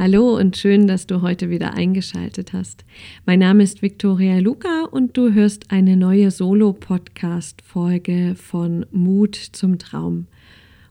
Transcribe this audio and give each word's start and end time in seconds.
Hallo 0.00 0.36
und 0.36 0.56
schön, 0.56 0.86
dass 0.86 1.08
du 1.08 1.22
heute 1.22 1.50
wieder 1.50 1.74
eingeschaltet 1.74 2.52
hast. 2.52 2.84
Mein 3.26 3.40
Name 3.40 3.64
ist 3.64 3.82
Viktoria 3.82 4.38
Luca 4.38 4.84
und 4.84 5.16
du 5.16 5.32
hörst 5.32 5.72
eine 5.72 5.96
neue 5.96 6.30
Solo-Podcast-Folge 6.30 8.36
von 8.36 8.86
Mut 8.92 9.34
zum 9.34 9.80
Traum. 9.80 10.28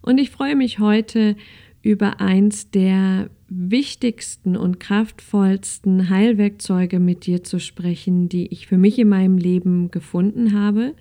Und 0.02 0.18
ich 0.18 0.30
freue 0.30 0.58
mich 0.58 0.80
heute 0.80 1.38
über 1.82 2.20
eins 2.20 2.70
der 2.70 3.30
wichtigsten 3.48 4.58
und 4.58 4.82
kraftvollsten 4.82 6.10
Heilwerkzeuge 6.10 7.00
mit 7.00 7.28
dir 7.28 7.46
zu 7.46 7.62
sprechen, 7.62 8.28
die 8.28 8.48
ich 8.48 8.68
für 8.68 8.78
mich 8.78 9.00
in 9.00 9.08
meinem 9.08 9.38
Leben 9.38 9.90
gefunden 9.90 10.52
habe. 10.52 10.96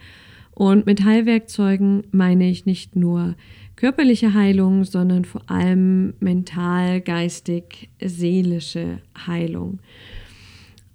Und 0.53 0.87
mit 0.87 1.03
Heilwerkzeugen 1.03 2.05
meine 2.13 2.49
ich 2.49 2.67
nicht 2.67 2.95
nur 2.95 3.35
körperliche 3.77 4.35
Heilung, 4.35 4.85
sondern 4.85 5.25
vor 5.25 5.43
allem 5.51 6.15
mental, 6.19 7.01
geistig, 7.01 7.91
seelische 8.03 8.99
Heilung. 9.27 9.81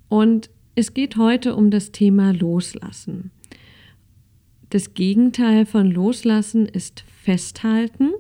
Und 0.10 0.50
es 0.76 0.94
geht 0.94 1.16
heute 1.16 1.56
um 1.56 1.70
das 1.70 1.92
Thema 1.92 2.34
Loslassen. 2.34 3.32
Das 4.70 4.94
Gegenteil 4.94 5.66
von 5.66 5.92
Loslassen 5.92 6.66
ist 6.66 7.04
Festhalten. 7.24 8.12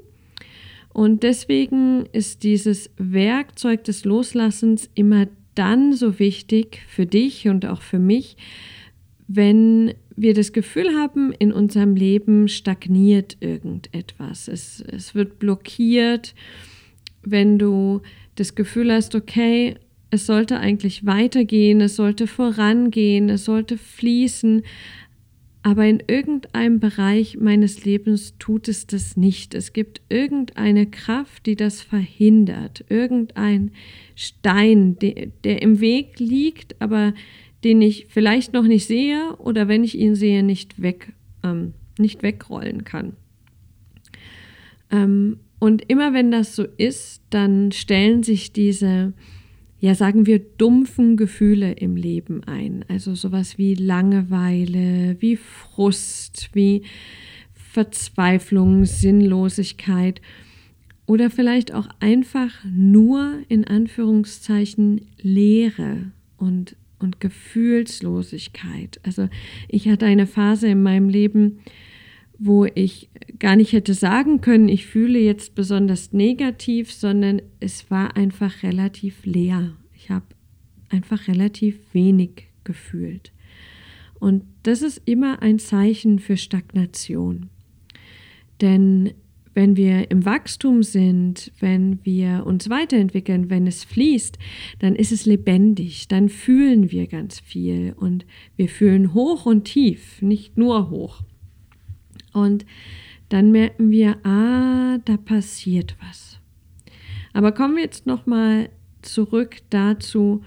Und 0.94 1.24
deswegen 1.24 2.06
ist 2.12 2.44
dieses 2.44 2.90
Werkzeug 2.98 3.86
des 3.86 4.04
Loslassens 4.04 4.90
immer 4.94 5.28
dann 5.56 5.94
so 5.94 6.20
wichtig 6.20 6.82
für 6.88 7.06
dich 7.06 7.48
und 7.48 7.66
auch 7.66 7.82
für 7.82 8.00
mich, 8.00 8.36
wenn 9.28 9.94
wir 10.22 10.34
das 10.34 10.54
Gefühl 10.54 10.96
haben, 10.98 11.32
in 11.34 11.52
unserem 11.52 11.96
Leben 11.96 12.48
stagniert 12.48 13.38
irgendetwas. 13.40 14.48
Es, 14.48 14.82
es 14.82 15.16
wird 15.16 15.40
blockiert, 15.40 16.36
wenn 17.24 17.60
du 17.60 18.02
das 18.36 18.56
Gefühl 18.56 18.92
hast, 18.92 19.16
okay, 19.16 19.76
es 20.10 20.26
sollte 20.26 20.60
eigentlich 20.60 21.06
weitergehen, 21.06 21.82
es 21.82 21.96
sollte 21.96 22.28
vorangehen, 22.28 23.30
es 23.30 23.46
sollte 23.46 23.78
fließen, 23.78 24.64
aber 25.64 25.86
in 25.86 26.02
irgendeinem 26.08 26.80
Bereich 26.80 27.38
meines 27.38 27.86
Lebens 27.86 28.34
tut 28.40 28.68
es 28.68 28.88
das 28.88 29.16
nicht. 29.16 29.54
Es 29.54 29.74
gibt 29.74 30.02
irgendeine 30.10 30.88
Kraft, 30.88 31.46
die 31.46 31.56
das 31.56 31.82
verhindert, 31.82 32.84
irgendein 32.90 33.72
Stein, 34.16 34.98
der, 35.00 35.28
der 35.44 35.62
im 35.62 35.80
Weg 35.80 36.20
liegt, 36.20 36.82
aber 36.82 37.14
den 37.64 37.82
ich 37.82 38.08
vielleicht 38.10 38.54
noch 38.54 38.64
nicht 38.64 38.86
sehe 38.88 39.36
oder 39.38 39.68
wenn 39.68 39.84
ich 39.84 39.98
ihn 39.98 40.16
sehe, 40.16 40.44
nicht, 40.44 40.82
weg, 40.82 41.14
ähm, 41.44 41.74
nicht 41.98 42.24
wegrollen 42.24 42.84
kann. 42.84 43.14
Ähm, 44.90 45.38
und 45.60 45.84
immer 45.90 46.14
wenn 46.14 46.32
das 46.32 46.56
so 46.56 46.64
ist, 46.78 47.22
dann 47.30 47.72
stellen 47.72 48.24
sich 48.24 48.52
diese, 48.52 49.14
ja 49.80 49.94
sagen 49.94 50.26
wir, 50.26 50.40
dumpfen 50.40 51.18
Gefühle 51.18 51.74
im 51.74 51.96
Leben 51.96 52.44
ein. 52.46 52.84
Also 52.88 53.14
sowas 53.14 53.58
wie 53.60 53.76
Langeweile, 53.76 55.18
wie 55.20 55.36
Frust, 55.36 56.50
wie 56.54 56.82
Verzweiflung, 57.54 58.86
Sinnlosigkeit 58.86 60.20
oder 61.06 61.30
vielleicht 61.30 61.74
auch 61.74 61.88
einfach 62.00 62.52
nur 62.66 63.42
in 63.48 63.66
Anführungszeichen 63.66 65.02
Leere 65.22 66.12
und 66.38 66.76
und 67.02 67.20
Gefühlslosigkeit. 67.20 69.00
Also 69.04 69.30
ich 69.68 69.90
hatte 69.90 70.06
eine 70.06 70.28
Phase 70.28 70.68
in 70.68 70.84
meinem 70.84 71.10
Leben, 71.10 71.60
wo 72.38 72.66
ich 72.66 73.10
gar 73.38 73.56
nicht 73.56 73.74
hätte 73.74 73.94
sagen 73.94 74.42
können, 74.42 74.68
ich 74.68 74.88
fühle 74.88 75.20
jetzt 75.20 75.54
besonders 75.54 76.12
negativ, 76.12 76.92
sondern 76.92 77.42
es 77.60 77.92
war 77.92 78.16
einfach 78.18 78.64
relativ 78.64 79.26
leer. 79.26 79.74
Ich 79.96 80.10
habe 80.10 80.26
einfach 80.90 81.28
relativ 81.28 81.78
wenig 81.94 82.48
gefühlt. 82.64 83.32
Und 84.20 84.44
das 84.64 84.82
ist 84.82 85.02
immer 85.06 85.42
ein 85.42 85.60
Zeichen 85.60 86.20
für 86.20 86.38
Stagnation. 86.38 87.50
Denn 88.60 89.14
wenn 89.54 89.76
wir 89.76 90.10
im 90.12 90.26
Wachstum 90.26 90.84
sind, 90.84 91.52
wenn 91.60 92.00
wir 92.04 92.46
uns 92.46 92.70
weiterentwickeln, 92.70 93.50
wenn 93.50 93.68
es 93.68 93.84
fließt, 93.84 94.38
dann 94.80 94.96
ist 94.96 95.12
es 95.12 95.26
lebendig, 95.26 96.08
dann 96.08 96.30
fühlen 96.30 96.92
wir 96.92 97.08
ganz 97.08 97.40
viel 97.40 97.94
und 97.98 98.26
wir 98.56 98.70
fühlen 98.70 99.14
hoch 99.14 99.46
und 99.46 99.66
tief, 99.66 100.22
nicht 100.22 100.58
nur 100.58 100.90
hoch. 100.90 101.24
Und 102.34 102.66
dann 103.30 103.52
merken 103.52 103.92
wir, 103.92 104.26
ah, 104.26 104.98
da 105.06 105.18
passiert 105.18 105.96
was. 106.02 106.40
Aber 107.34 107.52
kommen 107.52 107.76
wir 107.76 107.84
jetzt 107.84 108.06
nochmal 108.06 108.70
zurück 109.02 109.58
dazu, 109.70 110.44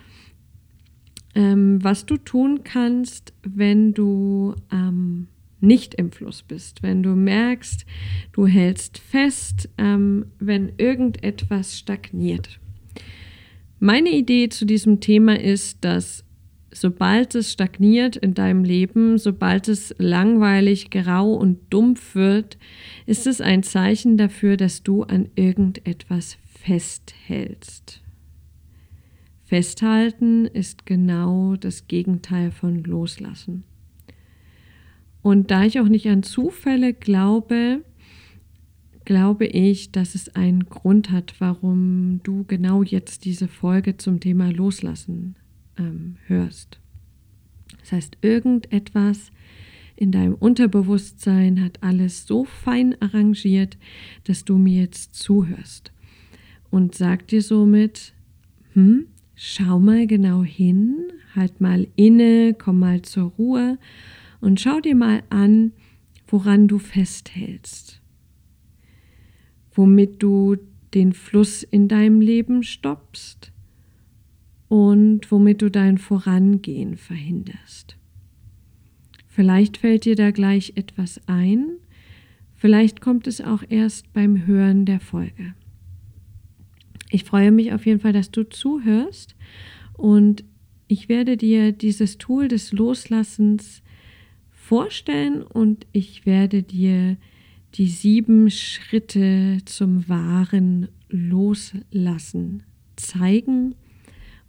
ähm, 1.35 1.83
was 1.83 2.07
du 2.07 2.17
tun 2.17 2.63
kannst, 2.63 3.33
wenn 3.43 3.93
du 3.93 4.55
ähm, 4.71 5.29
nicht 5.67 5.95
im 5.95 6.13
Fluss 6.13 6.43
bist, 6.43 6.83
wenn 6.83 7.03
du 7.03 7.11
merkst, 7.11 7.85
du 8.33 8.47
hältst 8.47 8.99
fest, 8.99 9.69
ähm, 9.79 10.27
wenn 10.39 10.73
irgendetwas 10.79 11.79
stagniert. 11.79 12.61
Meine 13.81 14.11
Idee 14.11 14.49
zu 14.49 14.65
diesem 14.65 15.01
Thema 15.01 15.39
ist, 15.39 15.85
dass 15.85 16.25
sobald 16.75 17.35
es 17.35 17.53
stagniert 17.53 18.17
in 18.17 18.35
deinem 18.35 18.65
Leben, 18.65 19.19
sobald 19.19 19.69
es 19.69 19.95
langweilig, 19.99 20.91
grau 20.91 21.33
und 21.33 21.59
dumpf 21.71 22.15
wird, 22.15 22.59
ist 23.07 23.27
es 23.27 23.41
ein 23.41 23.63
Zeichen 23.63 24.17
dafür, 24.17 24.57
dass 24.57 24.83
du 24.83 25.05
an 25.05 25.29
irgendetwas 25.37 26.37
festhältst. 26.47 28.03
Festhalten 29.45 30.47
ist 30.47 30.87
genau 30.87 31.57
das 31.57 31.87
Gegenteil 31.87 32.51
von 32.51 32.83
Loslassen. 32.83 33.65
Und 35.25 35.51
da 35.51 35.65
ich 35.65 35.81
auch 35.81 35.89
nicht 35.89 36.07
an 36.11 36.23
Zufälle 36.23 36.93
glaube, 36.93 37.83
glaube 39.07 39.47
ich, 39.47 39.91
dass 39.91 40.15
es 40.15 40.37
einen 40.37 40.67
Grund 40.67 41.11
hat, 41.11 41.37
warum 41.39 42.21
du 42.25 42.45
genau 42.45 42.83
jetzt 42.83 43.25
diese 43.25 43.49
Folge 43.49 43.97
zum 43.97 44.21
Thema 44.21 44.53
Loslassen 44.53 45.37
ähm, 45.79 46.17
hörst. 46.27 46.79
Das 47.81 47.93
heißt, 47.93 48.19
irgendetwas 48.21 49.33
in 49.97 50.13
deinem 50.13 50.35
Unterbewusstsein 50.35 51.65
hat 51.65 51.83
alles 51.83 52.27
so 52.27 52.45
fein 52.45 52.95
arrangiert, 53.01 53.79
dass 54.25 54.45
du 54.45 54.59
mir 54.59 54.83
jetzt 54.83 55.15
zuhörst 55.15 55.91
und 56.71 56.95
sagt 56.95 57.31
dir 57.31 57.41
somit, 57.41 58.13
hm, 58.75 59.07
schau 59.35 59.81
mal 59.81 60.07
genau 60.07 60.45
hin, 60.45 60.97
halt 61.35 61.63
mal 61.63 61.89
inne, 61.97 62.53
komm 62.53 62.81
mal 62.81 63.01
zur 63.01 63.33
Ruhe 63.39 63.79
und 64.45 64.61
schau 64.61 64.79
dir 64.79 64.95
mal 64.95 65.23
an, 65.31 65.73
woran 66.27 66.69
du 66.69 66.79
festhältst, 66.79 68.03
womit 69.73 70.23
du 70.23 70.57
den 70.93 71.15
Fluss 71.15 71.63
in 71.63 71.89
deinem 71.89 72.21
Leben 72.21 72.63
stoppst 72.63 73.53
und 74.69 75.31
womit 75.31 75.63
du 75.63 75.71
dein 75.71 75.97
Vorangehen 75.97 76.99
verhinderst. 76.99 77.97
Vielleicht 79.29 79.79
fällt 79.79 80.05
dir 80.05 80.15
da 80.15 80.31
gleich 80.31 80.75
etwas 80.77 81.23
ein, 81.27 81.79
vielleicht 82.55 83.01
kommt 83.01 83.27
es 83.27 83.41
auch 83.41 83.63
erst 83.67 84.13
beim 84.13 84.47
Hören 84.47 84.85
der 84.85 85.01
Folge. 85.01 85.55
Ich 87.11 87.25
freue 87.25 87.51
mich 87.51 87.73
auf 87.73 87.87
jeden 87.87 88.01
Fall, 88.01 88.13
dass 88.13 88.31
du 88.31 88.47
zuhörst 88.47 89.37
und 89.95 90.45
ich 90.87 91.09
werde 91.09 91.39
dir 91.39 91.73
dieses 91.73 92.19
Tool 92.19 92.49
des 92.49 92.73
Loslassens 92.73 93.83
vorstellen 94.65 95.43
und 95.43 95.87
ich 95.93 96.25
werde 96.25 96.63
dir 96.63 97.17
die 97.75 97.89
sieben 97.89 98.51
Schritte 98.51 99.59
zum 99.67 100.09
wahren 100.09 100.89
Loslassen 101.09 102.63
zeigen 102.97 103.75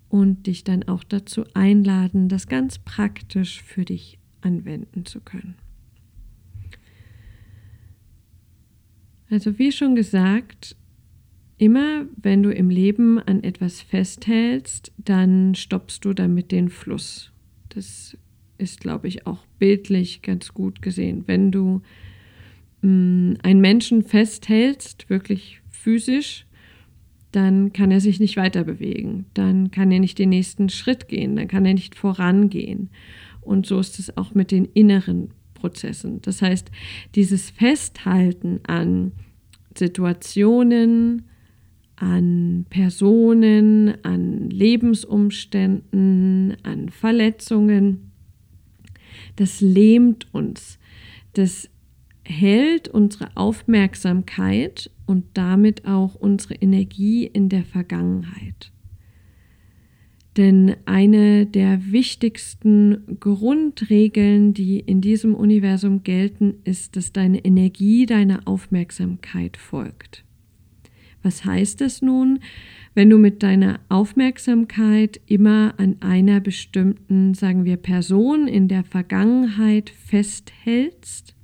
und 0.07 0.47
dich 0.47 0.63
dann 0.63 0.83
auch 0.83 1.03
dazu 1.03 1.43
einladen, 1.53 2.29
das 2.29 2.47
ganz 2.47 2.79
praktisch 2.79 3.61
für 3.61 3.83
dich 3.83 4.17
anwenden 4.41 5.05
zu 5.05 5.19
können. 5.19 5.55
Also 9.29 9.59
wie 9.59 9.71
schon 9.71 9.95
gesagt, 9.95 10.77
immer 11.57 12.05
wenn 12.15 12.41
du 12.41 12.53
im 12.53 12.69
Leben 12.69 13.19
an 13.19 13.43
etwas 13.43 13.81
festhältst, 13.81 14.93
dann 14.97 15.55
stoppst 15.55 16.05
du 16.05 16.13
damit 16.13 16.51
den 16.51 16.69
Fluss. 16.69 17.31
Das 17.69 18.17
ist, 18.57 18.79
glaube 18.79 19.07
ich, 19.07 19.27
auch 19.27 19.45
bildlich 19.59 20.21
ganz 20.21 20.53
gut 20.53 20.81
gesehen. 20.81 21.23
Wenn 21.27 21.51
du 21.51 21.81
mh, 22.81 22.89
mm, 22.89 23.37
einen 23.43 23.61
Menschen 23.61 24.03
festhältst, 24.03 25.09
wirklich 25.09 25.61
physisch, 25.69 26.45
dann 27.31 27.73
kann 27.73 27.91
er 27.91 27.99
sich 27.99 28.19
nicht 28.19 28.37
weiter 28.37 28.63
bewegen, 28.63 29.25
dann 29.33 29.69
kann 29.69 29.91
er 29.91 29.99
nicht 29.99 30.17
den 30.19 30.29
nächsten 30.29 30.69
Schritt 30.69 31.09
gehen, 31.09 31.35
dann 31.35 31.49
kann 31.49 31.65
er 31.65 31.73
nicht 31.73 31.95
vorangehen. 31.95 32.89
Und 33.41 33.65
so 33.65 33.79
ist 33.79 33.99
es 33.99 34.15
auch 34.15 34.33
mit 34.33 34.51
den 34.51 34.65
inneren 34.65 35.31
Prozessen. 35.53 36.21
Das 36.21 36.41
heißt, 36.41 36.71
dieses 37.13 37.49
Festhalten 37.49 38.61
an 38.65 39.11
Situationen, 39.77 41.23
an 41.97 42.65
Personen, 42.69 44.03
an 44.03 44.49
Lebensumständen, 44.49 46.57
an 46.63 46.89
Verletzungen. 46.89 48.11
Das 49.35 49.61
lähmt 49.61 50.33
uns. 50.33 50.79
Das 51.33 51.69
hält 52.23 52.87
unsere 52.87 53.29
Aufmerksamkeit 53.35 54.89
und 55.05 55.25
damit 55.33 55.85
auch 55.85 56.15
unsere 56.15 56.55
Energie 56.55 57.25
in 57.25 57.49
der 57.49 57.63
Vergangenheit. 57.63 58.71
Denn 60.37 60.75
eine 60.85 61.45
der 61.45 61.91
wichtigsten 61.91 63.17
Grundregeln, 63.19 64.53
die 64.53 64.79
in 64.79 64.99
diesem 64.99 65.33
Universum 65.33 66.03
gelten, 66.03 66.55
ist, 66.65 66.97
dass 66.97 67.13
deine 67.13 67.45
Energie 67.45 68.05
deiner 68.05 68.41
Aufmerksamkeit 68.45 69.55
folgt. 69.55 70.25
Was 71.23 71.45
heißt 71.45 71.79
das 71.79 72.01
nun? 72.01 72.39
Wenn 72.95 73.09
du 73.09 73.17
mit 73.17 73.43
deiner 73.43 73.81
Aufmerksamkeit 73.89 75.19
immer 75.27 75.73
an 75.77 75.97
einer 75.99 76.39
bestimmten, 76.39 77.33
sagen 77.33 77.65
wir, 77.65 77.75
Person 77.75 78.47
in 78.47 78.69
der 78.69 78.85
Vergangenheit 78.85 79.89
festhältst, 79.89 81.35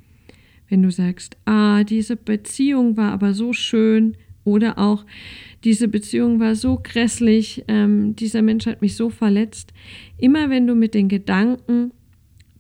wenn 0.69 0.81
du 0.81 0.89
sagst, 0.89 1.35
ah, 1.43 1.83
diese 1.83 2.15
Beziehung 2.15 2.95
war 2.95 3.11
aber 3.11 3.33
so 3.33 3.51
schön 3.51 4.15
oder 4.45 4.79
auch 4.79 5.05
diese 5.65 5.89
Beziehung 5.89 6.39
war 6.39 6.55
so 6.55 6.79
grässlich, 6.81 7.65
ähm, 7.67 8.15
dieser 8.15 8.41
Mensch 8.41 8.65
hat 8.65 8.81
mich 8.81 8.95
so 8.95 9.09
verletzt. 9.09 9.73
Immer 10.17 10.49
wenn 10.49 10.65
du 10.65 10.73
mit 10.73 10.93
den 10.93 11.09
Gedanken 11.09 11.91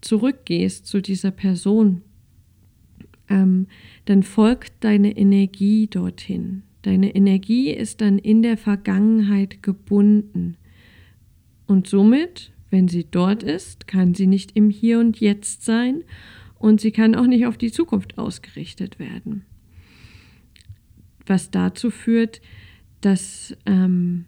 zurückgehst 0.01 0.85
zu 0.85 1.01
dieser 1.01 1.31
Person, 1.31 2.01
ähm, 3.29 3.67
dann 4.03 4.21
folgt 4.21 4.73
deine 4.83 5.15
Energie 5.15 5.87
dorthin. 5.87 6.63
Deine 6.81 7.13
Energie 7.15 7.71
ist 7.71 8.01
dann 8.01 8.17
in 8.17 8.41
der 8.41 8.57
Vergangenheit 8.57 9.61
gebunden. 9.61 10.57
Und 11.67 11.87
somit, 11.87 12.51
wenn 12.69 12.87
sie 12.87 13.05
dort 13.09 13.43
ist, 13.43 13.87
kann 13.87 14.13
sie 14.13 14.27
nicht 14.27 14.55
im 14.55 14.69
Hier 14.69 14.99
und 14.99 15.19
Jetzt 15.19 15.63
sein 15.63 16.03
und 16.57 16.81
sie 16.81 16.91
kann 16.91 17.15
auch 17.15 17.27
nicht 17.27 17.45
auf 17.45 17.57
die 17.57 17.71
Zukunft 17.71 18.17
ausgerichtet 18.17 18.99
werden. 18.99 19.45
Was 21.25 21.51
dazu 21.51 21.91
führt, 21.91 22.41
dass 23.01 23.55
ähm, 23.65 24.25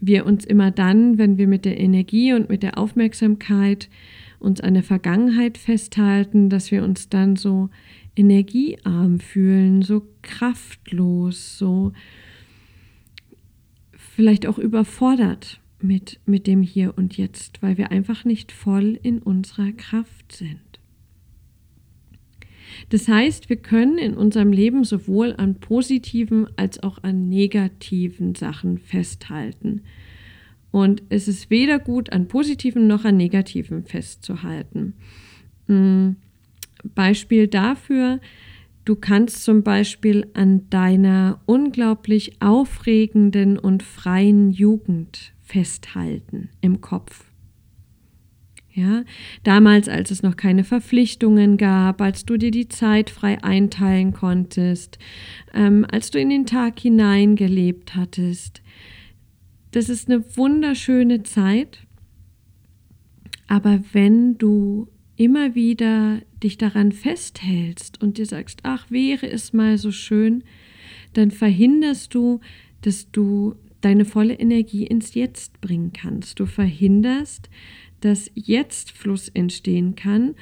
wir 0.00 0.26
uns 0.26 0.44
immer 0.44 0.70
dann, 0.70 1.18
wenn 1.18 1.38
wir 1.38 1.46
mit 1.46 1.64
der 1.64 1.78
Energie 1.78 2.32
und 2.32 2.48
mit 2.48 2.62
der 2.62 2.78
Aufmerksamkeit 2.78 3.88
uns 4.38 4.60
an 4.60 4.74
der 4.74 4.82
Vergangenheit 4.82 5.58
festhalten, 5.58 6.48
dass 6.48 6.70
wir 6.70 6.82
uns 6.82 7.08
dann 7.08 7.36
so 7.36 7.68
energiearm 8.20 9.18
fühlen, 9.18 9.82
so 9.82 10.06
kraftlos, 10.20 11.58
so 11.58 11.92
vielleicht 13.92 14.46
auch 14.46 14.58
überfordert 14.58 15.60
mit, 15.80 16.20
mit 16.26 16.46
dem 16.46 16.62
Hier 16.62 16.96
und 16.96 17.16
Jetzt, 17.16 17.62
weil 17.62 17.78
wir 17.78 17.90
einfach 17.90 18.24
nicht 18.24 18.52
voll 18.52 18.98
in 19.02 19.20
unserer 19.20 19.72
Kraft 19.72 20.32
sind. 20.32 20.60
Das 22.90 23.08
heißt, 23.08 23.48
wir 23.48 23.56
können 23.56 23.98
in 23.98 24.14
unserem 24.14 24.52
Leben 24.52 24.84
sowohl 24.84 25.34
an 25.36 25.56
positiven 25.56 26.46
als 26.56 26.82
auch 26.82 27.02
an 27.02 27.28
negativen 27.28 28.34
Sachen 28.34 28.78
festhalten. 28.78 29.82
Und 30.70 31.02
es 31.08 31.26
ist 31.26 31.50
weder 31.50 31.78
gut 31.78 32.12
an 32.12 32.28
positiven 32.28 32.86
noch 32.86 33.04
an 33.04 33.16
negativen 33.16 33.84
festzuhalten. 33.84 34.94
Hm, 35.66 36.16
Beispiel 36.82 37.46
dafür, 37.46 38.20
du 38.84 38.96
kannst 38.96 39.44
zum 39.44 39.62
Beispiel 39.62 40.26
an 40.34 40.68
deiner 40.70 41.40
unglaublich 41.46 42.40
aufregenden 42.40 43.58
und 43.58 43.82
freien 43.82 44.50
Jugend 44.50 45.32
festhalten 45.40 46.50
im 46.60 46.80
Kopf. 46.80 47.30
Ja, 48.72 49.02
damals, 49.42 49.88
als 49.88 50.12
es 50.12 50.22
noch 50.22 50.36
keine 50.36 50.62
Verpflichtungen 50.62 51.56
gab, 51.56 52.00
als 52.00 52.24
du 52.24 52.36
dir 52.36 52.52
die 52.52 52.68
Zeit 52.68 53.10
frei 53.10 53.42
einteilen 53.42 54.12
konntest, 54.12 54.98
ähm, 55.52 55.84
als 55.90 56.12
du 56.12 56.20
in 56.20 56.30
den 56.30 56.46
Tag 56.46 56.78
hineingelebt 56.78 57.96
hattest. 57.96 58.62
Das 59.72 59.88
ist 59.88 60.08
eine 60.08 60.24
wunderschöne 60.36 61.24
Zeit. 61.24 61.80
Aber 63.48 63.80
wenn 63.92 64.38
du 64.38 64.88
immer 65.20 65.54
wieder 65.54 66.22
dich 66.42 66.56
daran 66.56 66.92
festhältst 66.92 68.00
und 68.00 68.16
dir 68.16 68.24
sagst, 68.24 68.60
ach, 68.62 68.90
wäre 68.90 69.28
es 69.28 69.52
mal 69.52 69.76
so 69.76 69.92
schön, 69.92 70.44
dann 71.12 71.30
verhinderst 71.30 72.14
du, 72.14 72.40
dass 72.80 73.10
du 73.10 73.54
deine 73.82 74.06
volle 74.06 74.32
Energie 74.32 74.86
ins 74.86 75.12
Jetzt 75.12 75.60
bringen 75.60 75.92
kannst. 75.92 76.40
Du 76.40 76.46
verhinderst, 76.46 77.50
dass 78.00 78.30
jetzt 78.34 78.92
Fluss 78.92 79.28
entstehen 79.28 79.94
kann 79.94 80.36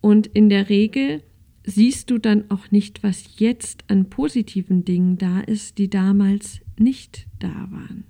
und 0.00 0.28
in 0.28 0.48
der 0.48 0.70
Regel 0.70 1.22
siehst 1.64 2.10
du 2.10 2.16
dann 2.16 2.50
auch 2.50 2.70
nicht, 2.70 3.02
was 3.02 3.38
jetzt 3.38 3.84
an 3.88 4.08
positiven 4.08 4.86
Dingen 4.86 5.18
da 5.18 5.40
ist, 5.40 5.76
die 5.76 5.90
damals 5.90 6.62
nicht 6.78 7.26
da 7.38 7.68
waren. 7.70 8.04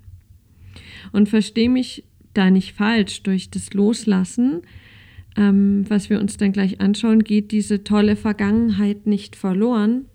Und 1.11 1.27
verstehe 1.27 1.69
mich 1.69 2.05
da 2.33 2.49
nicht 2.49 2.71
falsch, 2.71 3.23
durch 3.23 3.49
das 3.49 3.73
Loslassen, 3.73 4.61
ähm, 5.35 5.85
was 5.87 6.09
wir 6.09 6.19
uns 6.19 6.37
dann 6.37 6.51
gleich 6.51 6.79
anschauen, 6.81 7.23
geht 7.23 7.51
diese 7.51 7.83
tolle 7.83 8.15
Vergangenheit 8.15 9.07
nicht 9.07 9.35
verloren, 9.35 10.05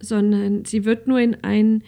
sondern 0.00 0.64
sie 0.64 0.84
wird 0.84 1.06
nur 1.06 1.20
in 1.20 1.36
ein 1.42 1.82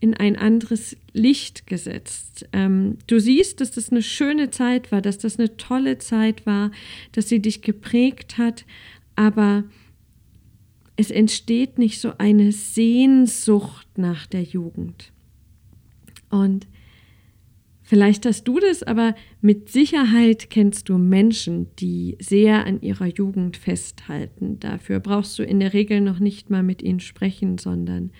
in 0.00 0.14
ein 0.14 0.34
anderes 0.34 0.96
Licht 1.12 1.68
gesetzt. 1.68 2.48
Ähm, 2.52 2.98
du 3.06 3.20
siehst, 3.20 3.60
dass 3.60 3.70
das 3.70 3.92
eine 3.92 4.02
schöne 4.02 4.50
Zeit 4.50 4.90
war, 4.90 5.00
dass 5.00 5.16
das 5.18 5.38
eine 5.38 5.56
tolle 5.56 5.98
Zeit 5.98 6.44
war, 6.44 6.72
dass 7.12 7.28
sie 7.28 7.38
dich 7.38 7.62
geprägt 7.62 8.36
hat, 8.36 8.64
aber 9.14 9.62
es 10.96 11.12
entsteht 11.12 11.78
nicht 11.78 12.00
so 12.00 12.14
eine 12.18 12.50
Sehnsucht 12.50 13.86
nach 13.96 14.26
der 14.26 14.42
Jugend. 14.42 15.12
Und 16.30 16.66
vielleicht 17.92 18.24
hast 18.24 18.44
du 18.44 18.58
das, 18.58 18.82
aber 18.82 19.14
mit 19.42 19.68
Sicherheit 19.68 20.48
kennst 20.48 20.88
du 20.88 20.96
Menschen, 20.96 21.66
die 21.78 22.16
sehr 22.18 22.64
an 22.64 22.80
ihrer 22.80 23.04
Jugend 23.04 23.58
festhalten. 23.58 24.58
Dafür 24.60 24.98
brauchst 24.98 25.38
du 25.38 25.42
in 25.42 25.60
der 25.60 25.74
Regel 25.74 26.00
noch 26.00 26.18
nicht 26.18 26.48
mal 26.48 26.62
mit 26.62 26.80
ihnen 26.80 27.00
sprechen, 27.00 27.58
sondern 27.58 28.10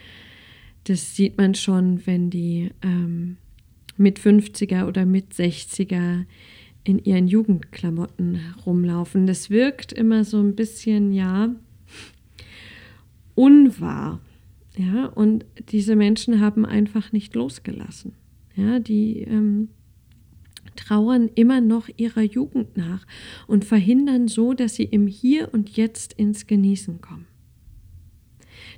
das 0.85 1.17
sieht 1.17 1.38
man 1.38 1.55
schon, 1.55 2.07
wenn 2.07 2.29
die 2.29 2.69
ähm, 2.83 3.38
mit 3.97 4.21
50er 4.21 4.87
oder 4.87 5.07
mit 5.07 5.33
60er 5.33 6.26
in 6.85 6.99
ihren 6.99 7.26
Jugendklamotten 7.26 8.41
rumlaufen. 8.67 9.26
Das 9.26 9.49
wirkt 9.49 9.91
immer 9.91 10.25
so 10.25 10.38
ein 10.38 10.55
bisschen, 10.55 11.14
ja, 11.14 11.49
unwahr. 13.35 14.21
Ja, 14.76 15.07
und 15.07 15.47
diese 15.71 15.97
Menschen 15.97 16.43
haben 16.43 16.67
einfach 16.67 17.12
nicht 17.12 17.35
losgelassen. 17.35 18.12
Ja, 18.56 18.80
die 18.80 19.21
ähm, 19.21 19.68
trauern 20.76 21.30
immer 21.35 21.61
noch 21.61 21.88
ihrer 21.97 22.23
Jugend 22.23 22.76
nach 22.76 23.06
und 23.47 23.64
verhindern 23.64 24.28
so, 24.28 24.54
dass 24.54 24.75
sie 24.75 24.85
im 24.85 25.06
Hier 25.06 25.52
und 25.52 25.76
Jetzt 25.76 26.12
ins 26.14 26.47
Genießen 26.47 27.00
kommen. 27.00 27.26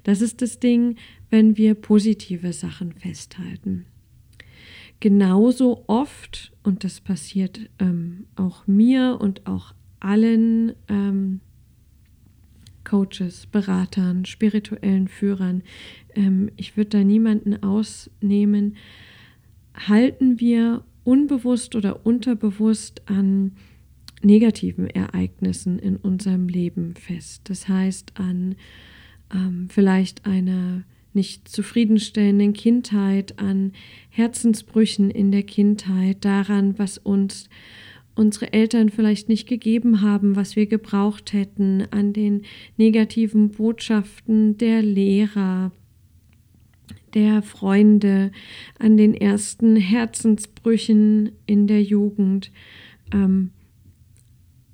Das 0.04 0.20
ist 0.20 0.42
das 0.42 0.60
Ding, 0.60 0.96
wenn 1.30 1.56
wir 1.56 1.74
positive 1.74 2.52
Sachen 2.52 2.92
festhalten. 2.92 3.86
Genauso 5.00 5.84
oft, 5.86 6.52
und 6.62 6.84
das 6.84 7.00
passiert 7.00 7.68
ähm, 7.78 8.26
auch 8.36 8.66
mir 8.66 9.18
und 9.20 9.46
auch 9.46 9.74
allen 10.00 10.74
ähm, 10.88 11.40
Coaches, 12.84 13.46
Beratern, 13.46 14.24
spirituellen 14.24 15.08
Führern, 15.08 15.62
ähm, 16.14 16.50
ich 16.56 16.76
würde 16.76 16.90
da 16.90 17.04
niemanden 17.04 17.62
ausnehmen, 17.62 18.76
halten 19.74 20.40
wir 20.40 20.84
unbewusst 21.04 21.74
oder 21.74 22.06
unterbewusst 22.06 23.02
an 23.06 23.52
negativen 24.22 24.88
Ereignissen 24.88 25.78
in 25.78 25.96
unserem 25.96 26.48
Leben 26.48 26.94
fest. 26.94 27.42
Das 27.44 27.68
heißt 27.68 28.12
an 28.18 28.56
ähm, 29.32 29.68
vielleicht 29.68 30.24
einer 30.24 30.84
nicht 31.12 31.48
zufriedenstellenden 31.48 32.54
Kindheit, 32.54 33.38
an 33.38 33.72
Herzensbrüchen 34.10 35.10
in 35.10 35.30
der 35.30 35.44
Kindheit, 35.44 36.24
daran, 36.24 36.78
was 36.78 36.98
uns 36.98 37.48
unsere 38.16 38.52
Eltern 38.52 38.90
vielleicht 38.90 39.28
nicht 39.28 39.48
gegeben 39.48 40.00
haben, 40.00 40.36
was 40.36 40.56
wir 40.56 40.66
gebraucht 40.66 41.32
hätten, 41.32 41.84
an 41.90 42.12
den 42.12 42.42
negativen 42.76 43.50
Botschaften 43.50 44.56
der 44.56 44.82
Lehrer, 44.82 45.72
der 47.14 47.42
Freunde, 47.42 48.32
an 48.78 48.96
den 48.96 49.14
ersten 49.14 49.76
Herzensbrüchen 49.76 51.32
in 51.46 51.66
der 51.66 51.82
Jugend. 51.82 52.50
Ähm, 53.12 53.50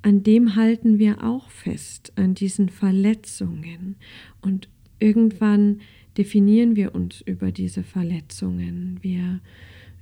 an 0.03 0.23
dem 0.23 0.57
halten 0.57 0.99
wir 0.99 1.23
auch 1.23 1.51
fest, 1.51 2.13
an 2.17 2.35
diesen 2.35 2.71
Verletzungen. 2.71 3.97
Und 4.41 4.69
irgendwann 4.99 5.81
definieren 6.17 6.75
wir 6.75 6.95
uns 6.95 7.21
über 7.21 7.53
diese 7.53 7.83
Verletzungen. 7.83 8.99
Wir 9.03 9.41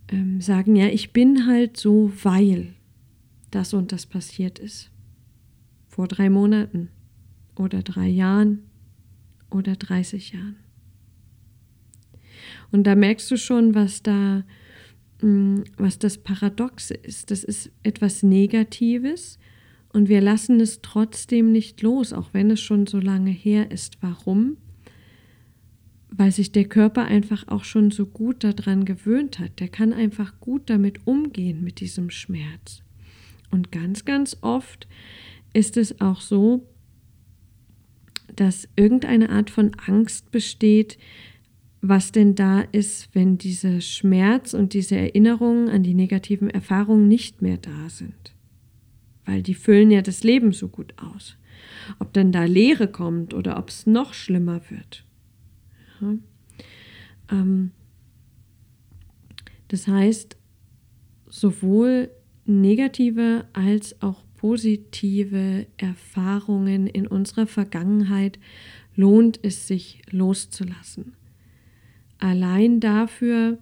ähm, 0.08 0.40
sagen, 0.40 0.76
ja, 0.76 0.86
ich 0.86 1.12
bin 1.12 1.46
halt 1.46 1.76
so, 1.76 2.12
weil 2.22 2.74
das 3.50 3.74
und 3.74 3.92
das 3.92 4.06
passiert 4.06 4.58
ist. 4.58 4.90
Vor 5.86 6.06
drei 6.06 6.30
Monaten 6.30 6.90
oder 7.56 7.82
drei 7.82 8.08
Jahren 8.08 8.60
oder 9.50 9.74
30 9.74 10.32
Jahren. 10.32 10.56
Und 12.70 12.84
da 12.84 12.94
merkst 12.94 13.30
du 13.30 13.36
schon, 13.36 13.74
was 13.74 14.02
da, 14.02 14.44
mm, 15.22 15.62
was 15.76 15.98
das 15.98 16.18
Paradoxe 16.18 16.94
ist. 16.94 17.30
Das 17.30 17.44
ist 17.44 17.70
etwas 17.82 18.22
Negatives 18.22 19.38
und 19.92 20.08
wir 20.08 20.20
lassen 20.20 20.60
es 20.60 20.80
trotzdem 20.82 21.50
nicht 21.50 21.82
los, 21.82 22.12
auch 22.12 22.30
wenn 22.32 22.50
es 22.50 22.60
schon 22.60 22.86
so 22.86 22.98
lange 22.98 23.30
her 23.30 23.70
ist. 23.70 23.98
Warum? 24.00 24.58
Weil 26.10 26.30
sich 26.30 26.52
der 26.52 26.66
Körper 26.66 27.04
einfach 27.04 27.48
auch 27.48 27.64
schon 27.64 27.90
so 27.90 28.06
gut 28.06 28.44
daran 28.44 28.84
gewöhnt 28.84 29.38
hat. 29.38 29.60
Der 29.60 29.68
kann 29.68 29.92
einfach 29.92 30.40
gut 30.40 30.68
damit 30.70 31.06
umgehen, 31.06 31.64
mit 31.64 31.80
diesem 31.80 32.10
Schmerz. 32.10 32.82
Und 33.50 33.72
ganz, 33.72 34.04
ganz 34.04 34.36
oft 34.42 34.86
ist 35.54 35.76
es 35.76 36.00
auch 36.00 36.20
so, 36.20 36.66
dass 38.36 38.68
irgendeine 38.76 39.30
Art 39.30 39.50
von 39.50 39.72
Angst 39.86 40.30
besteht, 40.30 40.98
was 41.80 42.10
denn 42.12 42.34
da 42.34 42.60
ist, 42.60 43.08
wenn 43.14 43.38
dieser 43.38 43.80
Schmerz 43.80 44.52
und 44.52 44.72
diese 44.72 44.96
Erinnerungen 44.96 45.68
an 45.68 45.82
die 45.82 45.94
negativen 45.94 46.50
Erfahrungen 46.50 47.06
nicht 47.06 47.40
mehr 47.40 47.56
da 47.56 47.88
sind. 47.88 48.34
Weil 49.24 49.42
die 49.42 49.54
füllen 49.54 49.90
ja 49.90 50.02
das 50.02 50.24
Leben 50.24 50.52
so 50.52 50.68
gut 50.68 50.94
aus. 50.96 51.36
Ob 51.98 52.12
dann 52.12 52.32
da 52.32 52.44
Leere 52.44 52.88
kommt 52.88 53.32
oder 53.32 53.58
ob 53.58 53.68
es 53.68 53.86
noch 53.86 54.12
schlimmer 54.14 54.60
wird. 54.70 55.04
Ja. 56.00 56.14
Ähm, 57.30 57.70
das 59.68 59.86
heißt, 59.86 60.36
sowohl 61.28 62.10
negative 62.44 63.44
als 63.52 64.00
auch 64.02 64.24
positive 64.36 65.66
Erfahrungen 65.76 66.86
in 66.86 67.06
unserer 67.06 67.46
Vergangenheit 67.46 68.38
lohnt 68.94 69.38
es 69.42 69.68
sich 69.68 70.00
loszulassen 70.10 71.17
allein 72.18 72.80
dafür, 72.80 73.58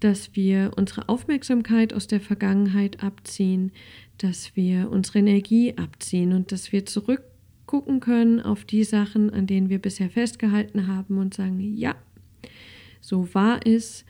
dass 0.00 0.34
wir 0.36 0.72
unsere 0.76 1.08
Aufmerksamkeit 1.08 1.92
aus 1.92 2.06
der 2.06 2.20
Vergangenheit 2.20 3.02
abziehen, 3.02 3.72
dass 4.18 4.56
wir 4.56 4.90
unsere 4.90 5.18
Energie 5.20 5.76
abziehen 5.76 6.32
und 6.32 6.52
dass 6.52 6.72
wir 6.72 6.86
zurückgucken 6.86 8.00
können 8.00 8.40
auf 8.40 8.64
die 8.64 8.84
Sachen, 8.84 9.30
an 9.30 9.46
denen 9.46 9.68
wir 9.68 9.78
bisher 9.78 10.10
festgehalten 10.10 10.86
haben 10.86 11.18
und 11.18 11.34
sagen, 11.34 11.60
ja, 11.60 11.94
so 13.00 13.32
war 13.34 13.60
es 13.66 14.04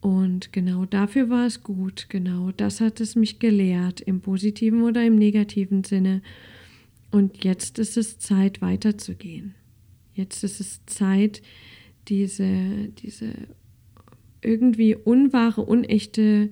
und 0.00 0.52
genau 0.52 0.84
dafür 0.84 1.30
war 1.30 1.46
es 1.46 1.62
gut, 1.62 2.06
genau 2.08 2.52
das 2.52 2.80
hat 2.80 3.00
es 3.00 3.16
mich 3.16 3.38
gelehrt, 3.38 4.00
im 4.00 4.20
positiven 4.20 4.82
oder 4.82 5.04
im 5.04 5.16
negativen 5.16 5.84
Sinne. 5.84 6.22
Und 7.10 7.44
jetzt 7.44 7.78
ist 7.78 7.96
es 7.96 8.18
Zeit 8.18 8.60
weiterzugehen. 8.60 9.54
Jetzt 10.14 10.44
ist 10.44 10.60
es 10.60 10.84
Zeit, 10.86 11.42
diese, 12.08 12.88
diese 12.98 13.32
irgendwie 14.40 14.94
unwahre, 14.94 15.62
unechte, 15.62 16.50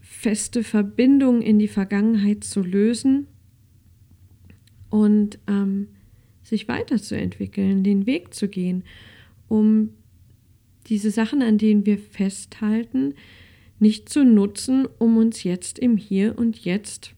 feste 0.00 0.64
Verbindung 0.64 1.42
in 1.42 1.58
die 1.58 1.68
Vergangenheit 1.68 2.44
zu 2.44 2.62
lösen 2.62 3.26
und 4.90 5.38
ähm, 5.46 5.88
sich 6.42 6.68
weiterzuentwickeln, 6.68 7.84
den 7.84 8.06
Weg 8.06 8.34
zu 8.34 8.48
gehen, 8.48 8.84
um 9.48 9.90
diese 10.86 11.10
Sachen, 11.10 11.42
an 11.42 11.58
denen 11.58 11.86
wir 11.86 11.98
festhalten, 11.98 13.14
nicht 13.78 14.08
zu 14.08 14.24
nutzen, 14.24 14.86
um 14.98 15.16
uns 15.16 15.42
jetzt 15.42 15.78
im 15.78 15.96
Hier 15.96 16.38
und 16.38 16.64
Jetzt 16.64 17.14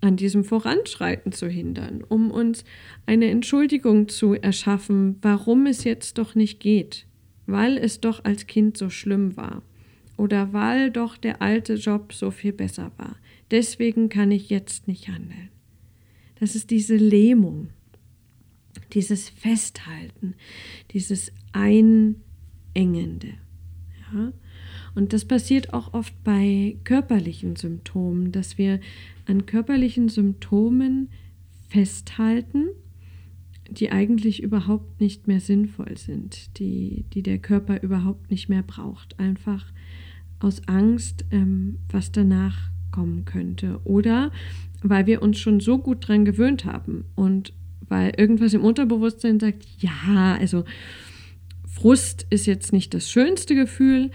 an 0.00 0.16
diesem 0.16 0.44
Voranschreiten 0.44 1.32
zu 1.32 1.48
hindern, 1.48 2.04
um 2.08 2.30
uns 2.30 2.64
eine 3.06 3.30
Entschuldigung 3.30 4.08
zu 4.08 4.34
erschaffen, 4.34 5.16
warum 5.22 5.66
es 5.66 5.84
jetzt 5.84 6.18
doch 6.18 6.34
nicht 6.34 6.60
geht 6.60 7.07
weil 7.48 7.78
es 7.78 8.00
doch 8.00 8.24
als 8.24 8.46
Kind 8.46 8.76
so 8.76 8.90
schlimm 8.90 9.36
war 9.36 9.62
oder 10.16 10.52
weil 10.52 10.90
doch 10.90 11.16
der 11.16 11.40
alte 11.40 11.74
Job 11.74 12.12
so 12.12 12.30
viel 12.30 12.52
besser 12.52 12.92
war. 12.98 13.16
Deswegen 13.50 14.08
kann 14.10 14.30
ich 14.30 14.50
jetzt 14.50 14.86
nicht 14.86 15.08
handeln. 15.08 15.48
Das 16.38 16.54
ist 16.54 16.70
diese 16.70 16.96
Lähmung, 16.96 17.70
dieses 18.92 19.30
Festhalten, 19.30 20.34
dieses 20.92 21.32
Einengende. 21.52 23.34
Ja? 24.12 24.32
Und 24.94 25.12
das 25.12 25.24
passiert 25.24 25.72
auch 25.72 25.94
oft 25.94 26.12
bei 26.24 26.76
körperlichen 26.84 27.56
Symptomen, 27.56 28.30
dass 28.30 28.58
wir 28.58 28.80
an 29.26 29.46
körperlichen 29.46 30.08
Symptomen 30.08 31.08
festhalten 31.68 32.66
die 33.68 33.90
eigentlich 33.90 34.42
überhaupt 34.42 35.00
nicht 35.00 35.28
mehr 35.28 35.40
sinnvoll 35.40 35.96
sind, 35.96 36.58
die, 36.58 37.04
die 37.12 37.22
der 37.22 37.38
Körper 37.38 37.82
überhaupt 37.82 38.30
nicht 38.30 38.48
mehr 38.48 38.62
braucht, 38.62 39.18
einfach 39.18 39.66
aus 40.40 40.66
Angst, 40.66 41.24
ähm, 41.30 41.78
was 41.90 42.12
danach 42.12 42.70
kommen 42.90 43.24
könnte. 43.24 43.80
Oder 43.84 44.32
weil 44.82 45.06
wir 45.06 45.22
uns 45.22 45.38
schon 45.38 45.60
so 45.60 45.78
gut 45.78 46.08
dran 46.08 46.24
gewöhnt 46.24 46.64
haben 46.64 47.04
und 47.14 47.52
weil 47.88 48.12
irgendwas 48.16 48.54
im 48.54 48.64
Unterbewusstsein 48.64 49.40
sagt, 49.40 49.66
ja, 49.78 50.36
also 50.38 50.64
Frust 51.66 52.26
ist 52.30 52.46
jetzt 52.46 52.72
nicht 52.72 52.94
das 52.94 53.10
schönste 53.10 53.54
Gefühl, 53.54 54.10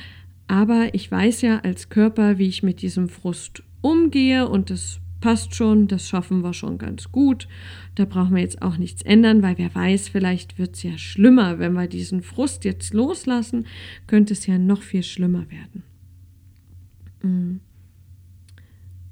aber 0.48 0.94
ich 0.94 1.10
weiß 1.10 1.42
ja 1.42 1.60
als 1.60 1.90
Körper, 1.90 2.38
wie 2.38 2.48
ich 2.48 2.64
mit 2.64 2.82
diesem 2.82 3.10
Frust 3.10 3.64
umgehe 3.82 4.48
und 4.48 4.70
das 4.70 5.00
passt 5.24 5.56
schon, 5.56 5.88
das 5.88 6.10
schaffen 6.10 6.42
wir 6.42 6.54
schon 6.54 6.78
ganz 6.78 7.10
gut. 7.10 7.48
Da 7.96 8.04
brauchen 8.04 8.36
wir 8.36 8.42
jetzt 8.42 8.62
auch 8.62 8.76
nichts 8.76 9.04
ändern, 9.04 9.42
weil 9.42 9.58
wer 9.58 9.74
weiß, 9.74 10.10
vielleicht 10.10 10.60
wird 10.60 10.76
es 10.76 10.84
ja 10.84 10.98
schlimmer. 10.98 11.60
Wenn 11.60 11.72
wir 11.72 11.88
diesen 11.88 12.22
Frust 12.22 12.66
jetzt 12.66 12.94
loslassen, 12.94 13.66
könnte 14.06 14.34
es 14.34 14.46
ja 14.48 14.58
noch 14.58 14.82
viel 14.82 15.02
schlimmer 15.02 15.46
werden. 15.50 15.84
Mm. 17.22 17.62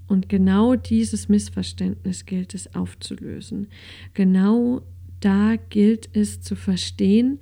Und 0.06 0.27
genau 0.27 0.75
dieses 0.75 1.30
Missverständnis 1.30 2.25
gilt 2.25 2.56
es 2.56 2.75
aufzulösen. 2.75 3.68
Genau 4.13 4.82
da 5.22 5.56
gilt 5.70 6.10
es 6.12 6.41
zu 6.41 6.58
verstehen, 6.58 7.39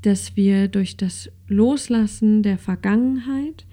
dass 0.00 0.36
wir 0.36 0.68
durch 0.68 0.96
das 0.96 1.30
Loslassen 1.48 2.42
der 2.42 2.56
Vergangenheit, 2.56 3.66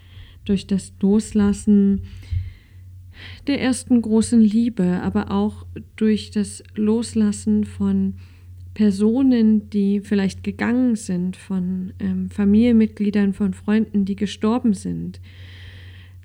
durch 0.44 0.68
das 0.68 0.92
Loslassen 1.00 2.02
der 3.48 3.62
ersten 3.62 4.01
großen 4.01 4.42
Liebe, 4.42 5.01
aber 5.01 5.32
auch 5.32 5.65
durch 5.96 6.32
das 6.32 6.63
Loslassen 6.75 7.63
von 7.65 8.15
Personen, 8.74 9.70
die 9.70 10.00
vielleicht 10.00 10.44
gegangen 10.44 10.96
sind, 10.96 11.36
von 11.36 11.94
ähm, 12.00 12.30
Familienmitgliedern, 12.30 13.34
von 13.34 13.53
Freunden, 13.53 14.06
die 14.06 14.15
gestorben 14.15 14.74
sind, 14.74 15.22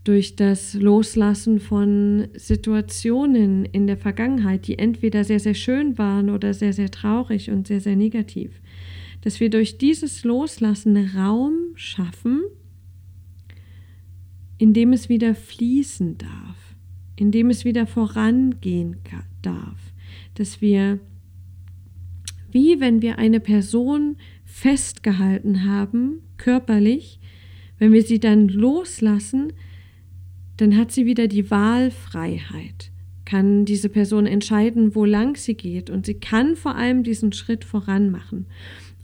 durch 0.05 0.37
das 0.37 0.73
Loslassen 0.73 1.61
von 1.61 2.29
Situationen 2.35 3.67
in 3.67 3.87
der 3.87 3.99
Vergangenheit, 3.99 4.67
die 4.67 4.79
entweder 4.79 5.25
sehr, 5.25 5.41
sehr 5.41 5.55
schön 5.55 5.99
waren 5.99 6.31
oder 6.31 6.55
sehr, 6.55 6.73
sehr 6.73 6.91
traurig 6.91 7.51
und 7.51 7.67
sehr, 7.67 7.81
sehr 7.81 7.97
negativ, 7.97 8.63
dass 9.21 9.41
wir 9.41 9.51
durch 9.51 9.77
dieses 9.77 10.25
Loslassen 10.25 10.97
Raum 11.15 11.53
schaffen, 11.75 12.43
in 14.57 14.73
dem 14.73 14.95
es 14.95 15.11
wieder 15.11 15.35
fließen 15.35 16.17
darf 16.17 16.68
in 17.19 17.33
dem 17.33 17.51
es 17.51 17.65
wieder 17.65 17.87
vorangehen 17.87 18.97
darf, 19.43 19.93
dass 20.35 20.61
wir, 20.61 21.01
wie 22.53 22.79
wenn 22.79 23.03
wir 23.03 23.19
eine 23.19 23.41
Person 23.41 24.17
festgehalten 24.45 25.65
haben, 25.65 26.21
körperlich, 26.37 27.19
wenn 27.79 27.93
wir 27.93 28.03
sie 28.03 28.21
dann 28.21 28.47
loslassen, 28.49 29.53
dann 30.59 30.77
hat 30.77 30.93
sie 30.93 31.07
wieder 31.07 31.27
die 31.27 31.51
Wahlfreiheit, 31.51 32.93
kann 33.25 33.65
diese 33.65 33.89
Person 33.89 34.27
entscheiden, 34.27 34.95
wo 34.95 35.05
lang 35.05 35.37
sie 35.37 35.55
geht 35.55 35.91
und 35.91 36.07
sie 36.07 36.15
kann 36.15 36.55
vor 36.55 36.77
allem 36.77 37.03
diesen 37.03 37.33
Schritt 37.33 37.65
voran 37.65 38.11
machen. 38.11 38.47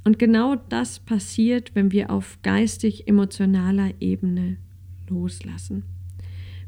Und 0.04 0.21
genau 0.21 0.54
das 0.68 1.00
passiert, 1.00 1.75
wenn 1.75 1.90
wir 1.90 2.11
auf 2.11 2.38
geistig-emotionaler 2.42 3.90
Ebene 4.00 4.59
loslassen. 5.09 5.93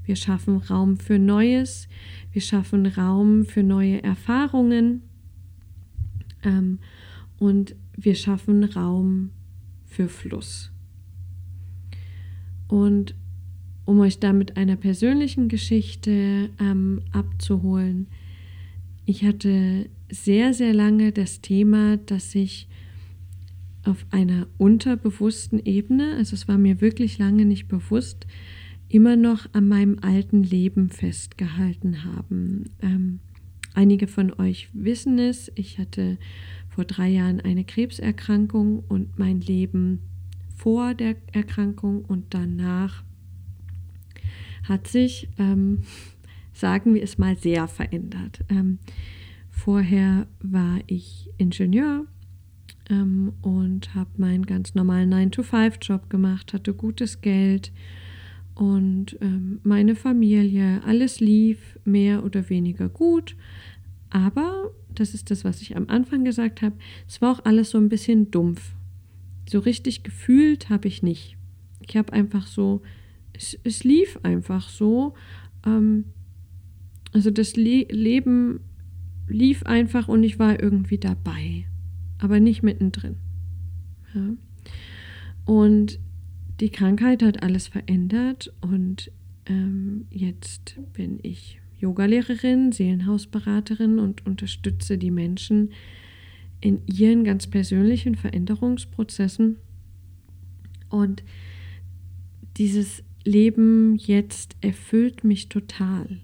Wir 0.07 0.17
schaffen 0.17 0.57
Raum 0.59 0.97
für 0.97 1.19
Neues, 1.19 1.89
wir 2.33 2.41
schaffen 2.41 2.87
Raum 2.87 3.45
für 3.45 3.63
neue 3.63 4.03
Erfahrungen 4.03 5.03
ähm, 6.45 6.79
und 7.39 7.75
wir 7.97 8.15
schaffen 8.15 8.65
Raum 8.65 9.31
für 9.85 10.09
Fluss. 10.09 10.71
Und 12.69 13.15
um 13.85 14.01
euch 14.01 14.19
da 14.19 14.33
mit 14.33 14.57
einer 14.57 14.77
persönlichen 14.77 15.49
Geschichte 15.49 16.51
ähm, 16.61 17.03
abzuholen, 17.13 18.07
ich 19.05 19.25
hatte 19.25 19.89
sehr, 20.11 20.55
sehr 20.55 20.75
lange 20.75 21.13
das 21.13 21.41
Thema, 21.41 21.97
dass 21.97 22.35
ich 22.35 22.69
auf 23.85 24.05
einer 24.11 24.47
unterbewussten 24.59 25.65
Ebene, 25.65 26.15
also 26.17 26.35
es 26.35 26.49
war 26.49 26.59
mir 26.59 26.81
wirklich 26.81 27.19
lange 27.19 27.45
nicht 27.45 27.69
bewusst, 27.69 28.27
immer 28.89 29.17
noch 29.17 29.47
an 29.53 29.69
meinem 29.69 29.99
alten 30.01 30.43
Leben 30.43 30.91
festgehalten 30.91 32.05
haben. 32.05 32.71
Ähm, 32.81 33.21
einige 33.75 34.07
von 34.07 34.33
euch 34.39 34.69
wissen 34.73 35.19
es, 35.19 35.51
ich 35.55 35.79
hatte 35.79 36.19
vor 36.69 36.85
drei 36.85 37.09
Jahren 37.09 37.41
eine 37.41 37.65
Krebserkrankung 37.65 38.81
und 38.89 39.19
mein 39.19 39.41
Leben 39.41 40.01
vor 40.55 40.95
der 40.95 41.17
Erkrankung 41.33 42.05
und 42.05 42.35
danach 42.35 43.03
hat 44.65 44.89
sich, 44.89 45.29
ähm, 45.39 45.81
sagen 46.53 46.95
wir 46.95 47.03
es 47.03 47.19
mal, 47.19 47.37
sehr 47.37 47.69
verändert. 47.69 48.45
Ähm, 48.49 48.79
vorher 49.51 50.27
war 50.41 50.81
ich 50.87 51.31
Ingenieur 51.39 52.07
ähm, 52.89 53.33
und 53.43 53.95
habe 53.95 54.11
meinen 54.17 54.47
ganz 54.47 54.75
normalen 54.75 55.13
9-to-5-Job 55.13 56.09
gemacht, 56.09 56.53
hatte 56.53 56.73
gutes 56.73 57.21
Geld 57.21 57.73
und 58.57 59.19
ähm, 59.21 59.61
meine 59.65 59.95
Familie, 59.95 60.83
alles 60.85 61.21
lief 61.21 61.79
mehr 61.85 62.25
oder 62.25 62.49
weniger 62.49 62.89
gut, 62.89 63.37
aber 64.09 64.71
das 64.95 65.13
ist 65.13 65.31
das, 65.31 65.45
was 65.45 65.61
ich 65.61 65.77
am 65.77 65.89
Anfang 65.89 66.25
gesagt 66.25 66.63
habe, 66.63 66.75
es 67.07 67.21
war 67.21 67.33
auch 67.33 67.45
alles 67.45 67.71
so 67.71 67.79
ein 67.79 67.91
bisschen 67.91 68.31
dumpf. 68.31 68.75
So 69.47 69.59
richtig 69.59 70.03
gefühlt 70.05 70.71
habe 70.71 70.89
ich 70.89 71.03
nicht. 71.03 71.37
Ich 71.87 71.99
habe 71.99 72.15
einfach 72.15 72.47
so, 72.47 72.81
es, 73.35 73.59
es, 73.63 73.85
lief 73.85 74.19
einfach 74.23 74.71
so. 74.71 75.13
Ähm, 75.67 76.07
also 77.13 77.31
das 77.31 77.57
Le 77.57 77.87
Leben 77.91 78.61
lief 79.29 79.65
einfach 79.65 80.09
und 80.09 80.23
ich 80.23 80.39
war 80.39 80.61
irgendwie 80.61 80.99
dabei, 80.99 81.67
aber 82.19 82.41
nicht 82.41 82.63
mittendrin. 82.63 83.17
Ja. 84.15 84.31
Und 85.45 86.01
die 86.61 86.71
Krankheit 86.71 87.23
hat 87.23 87.43
alles 87.43 87.69
verändert 87.69 88.53
und 88.61 89.11
ähm, 89.47 90.07
jetzt 90.11 90.79
bin 90.93 91.19
ich 91.23 91.61
Yogalehrerin, 91.79 92.73
Seelenhausberaterin 92.73 93.99
und 93.99 94.25
unterstütze 94.27 94.97
die 94.97 95.11
Menschen 95.11 95.73
in 96.61 96.81
ihren 96.87 97.25
ganz 97.25 97.47
persönlichen 97.47 98.15
Veränderungsprozessen. 98.15 99.57
Und 100.89 101.23
dieses 102.57 103.03
Leben 103.25 103.97
jetzt 103.97 104.57
erfüllt 104.63 105.25
mich 105.25 105.49
total. 105.49 106.21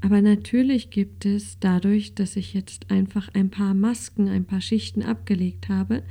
Aber 0.00 0.22
natürlich 0.22 0.90
gibt 0.90 1.24
es 1.24 1.58
dadurch, 1.58 2.14
dass 2.14 2.36
ich 2.36 2.54
jetzt 2.54 2.90
einfach 2.90 3.28
ein 3.34 3.50
paar 3.50 3.74
Masken, 3.74 4.28
ein 4.28 4.44
paar 4.44 4.60
Schichten 4.60 5.02
abgelegt 5.02 5.68
habe, 5.68 6.04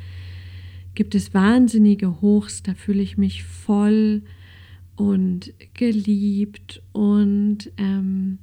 gibt 0.96 1.16
es 1.16 1.34
wahnsinnige 1.34 2.22
Hochs, 2.22 2.64
da 2.64 2.74
fühle 2.74 3.04
ich 3.04 3.18
mich 3.18 3.44
voll 3.44 4.24
und 4.96 5.54
geliebt 5.74 6.82
und 6.94 7.72
ähm, 7.78 8.40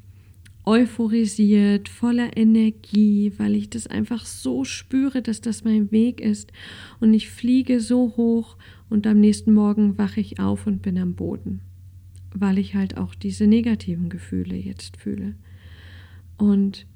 euphorisiert, 0.65 1.89
voller 1.89 2.37
Energie, 2.37 3.33
weil 3.39 3.57
ich 3.57 3.71
das 3.71 3.87
einfach 3.87 4.25
so 4.25 4.65
spüre, 4.65 5.23
dass 5.23 5.41
das 5.41 5.65
mein 5.65 5.91
Weg 5.91 6.21
ist. 6.21 6.53
Und 7.01 7.15
ich 7.15 7.31
fliege 7.31 7.81
so 7.81 8.15
hoch 8.17 8.57
und 8.89 9.07
am 9.07 9.19
nächsten 9.19 9.53
Morgen 9.53 9.99
wache 9.99 10.21
ich 10.21 10.39
auf 10.39 10.67
und 10.67 10.83
bin 10.83 10.99
am 10.99 11.15
Boden, 11.15 11.61
weil 12.35 12.59
ich 12.59 12.75
halt 12.75 12.97
auch 12.97 13.15
diese 13.15 13.47
negativen 13.47 14.09
Gefühle 14.09 14.55
jetzt 14.55 14.99
fühle. 14.99 15.35
Und 16.37 16.87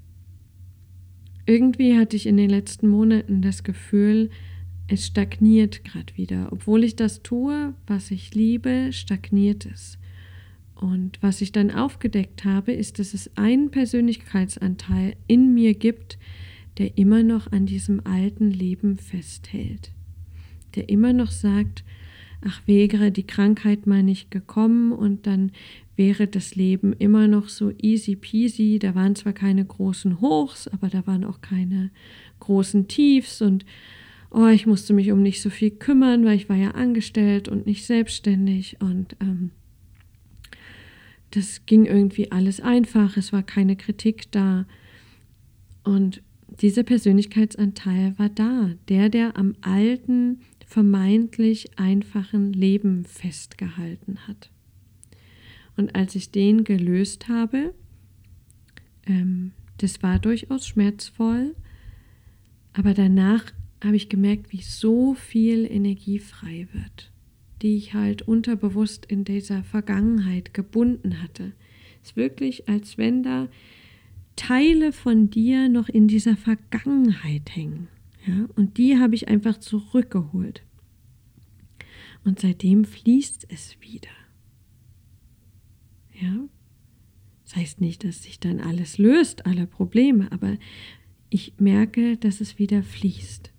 irgendwie 1.47 1.97
hatte 1.97 2.17
ich 2.17 2.27
in 2.27 2.37
den 2.37 2.51
letzten 2.51 2.89
Monaten 2.89 3.41
das 3.41 3.63
Gefühl, 3.65 4.31
es 4.89 5.07
stagniert 5.07 5.85
gerade 5.85 6.17
wieder. 6.17 6.49
Obwohl 6.53 6.85
ich 6.85 6.97
das 6.97 7.23
tue, 7.23 7.75
was 7.87 8.11
ich 8.11 8.35
liebe, 8.35 8.91
stagniert 8.93 9.67
es. 9.67 9.99
Und 10.75 11.19
was 11.23 11.41
ich 11.41 11.53
dann 11.53 11.71
aufgedeckt 11.71 12.45
habe, 12.45 12.73
ist, 12.73 12.99
dass 12.99 13.15
es 13.15 13.31
einen 13.37 13.71
Persönlichkeitsanteil 13.71 15.17
in 15.27 15.55
mir 15.55 15.75
gibt, 15.75 16.19
der 16.79 16.99
immer 16.99 17.23
noch 17.23 17.51
an 17.51 17.67
diesem 17.67 18.07
alten 18.07 18.51
Leben 18.51 18.99
festhält. 18.99 19.91
Der 20.75 20.91
immer 20.91 21.15
noch 21.15 21.31
sagt, 21.31 21.83
ach 22.43 22.61
wäre 22.67 23.11
die 23.11 23.27
Krankheit 23.27 23.87
mal 23.87 24.03
nicht 24.03 24.31
gekommen 24.31 24.93
und 24.93 25.27
dann 25.27 25.53
wäre 25.97 26.27
das 26.27 26.55
Leben 26.55 26.93
immer 26.93 27.27
noch 27.27 27.49
so 27.49 27.73
easy 27.81 28.15
peasy. 28.15 28.79
Da 28.79 28.95
waren 28.95 29.17
zwar 29.17 29.33
keine 29.33 29.65
großen 29.65 30.21
Hochs, 30.21 30.69
aber 30.69 30.89
da 30.89 31.07
waren 31.07 31.25
auch 31.25 31.41
keine 31.41 31.91
großen 32.41 32.87
Tiefs 32.87 33.41
und 33.41 33.65
oh, 34.37 34.49
ich 34.49 34.67
musste 34.67 34.93
mich 34.93 35.11
um 35.13 35.23
nicht 35.23 35.41
so 35.41 35.49
viel 35.49 35.71
kümmern, 35.71 36.27
weil 36.27 36.37
ich 36.37 36.51
war 36.51 36.57
ja 36.57 36.73
angestellt 36.73 37.49
und 37.49 37.65
nicht 37.65 37.87
selbstständig 37.87 38.77
und 38.81 39.17
ähm, 39.21 39.51
das 41.31 41.65
ging 41.65 41.87
irgendwie 41.87 42.31
alles 42.31 42.61
einfach, 42.61 43.17
es 43.17 43.33
war 43.33 43.43
keine 43.43 43.77
Kritik 43.77 44.31
da. 44.31 44.67
Und 45.85 46.23
dieser 46.61 46.83
Persönlichkeitsanteil 46.83 48.19
war 48.19 48.29
da, 48.29 48.71
der, 48.89 49.09
der 49.09 49.37
am 49.39 49.55
alten, 49.63 50.41
vermeintlich 50.67 51.79
einfachen 51.79 52.53
Leben 52.53 53.05
festgehalten 53.05 54.19
hat. 54.29 54.51
Und 55.77 55.95
als 55.95 56.15
ich 56.15 56.31
den 56.31 56.65
gelöst 56.65 57.29
habe, 57.29 57.75
ähm, 59.07 59.53
das 59.79 60.03
war 60.03 60.19
durchaus 60.19 60.67
schmerzvoll, 60.67 61.55
aber 62.73 62.93
danach 62.93 63.53
habe 63.83 63.97
ich 63.97 64.09
gemerkt, 64.09 64.53
wie 64.53 64.63
so 64.63 65.15
viel 65.15 65.71
Energie 65.71 66.19
frei 66.19 66.69
wird 66.73 67.13
die 67.63 67.77
ich 67.77 67.95
halt 67.95 68.23
unterbewusst 68.23 69.07
in 69.07 69.25
dieser 69.25 69.65
Vergangenheit 69.65 70.55
gebunden 70.55 71.23
hatte. 71.23 71.53
Es 72.03 72.11
ist 72.11 72.17
wirklich, 72.17 72.69
als 72.69 72.99
wenn 72.99 73.23
da 73.23 73.49
Teile 74.37 74.93
von 74.93 75.31
dir 75.31 75.69
noch 75.69 75.89
in 75.89 76.09
dieser 76.09 76.37
Vergangenheit 76.37 77.57
hängen. 77.57 77.89
Ja? 78.27 78.47
Und 78.55 78.77
die 78.77 78.99
habe 78.99 79.15
ich 79.15 79.29
einfach 79.29 79.59
zurückgeholt. 79.59 80.63
Und 82.25 82.41
seitdem 82.41 82.85
fließt 82.85 83.47
es 83.49 83.77
wieder. 83.81 84.11
Ja? 86.21 86.49
Das 87.45 87.57
heißt 87.57 87.81
nicht, 87.81 88.05
dass 88.05 88.25
sich 88.25 88.41
dann 88.41 88.61
alles 88.61 88.99
löst, 88.99 89.47
alle 89.47 89.67
Probleme, 89.67 90.31
aber 90.33 90.57
ich 91.31 91.55
merke, 91.59 92.17
dass 92.17 92.41
es 92.41 92.59
wieder 92.59 92.83
fließt. 92.83 93.53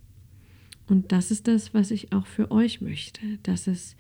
Und 0.88 1.12
das 1.12 1.32
ist 1.32 1.48
das, 1.48 1.74
was 1.74 1.92
ich 1.92 2.14
auch 2.14 2.26
für 2.26 2.52
euch 2.52 2.82
möchte, 2.82 3.22
dass 3.44 3.68
es 3.68 3.96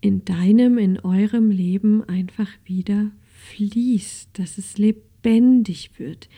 in 0.00 0.24
deinem, 0.24 0.78
in 0.78 0.98
eurem 1.00 1.50
Leben 1.50 2.04
einfach 2.04 2.48
wieder 2.64 3.10
fließt, 3.48 4.30
dass 4.38 4.58
es 4.58 4.78
lebendig 4.78 5.98
wird, 5.98 6.28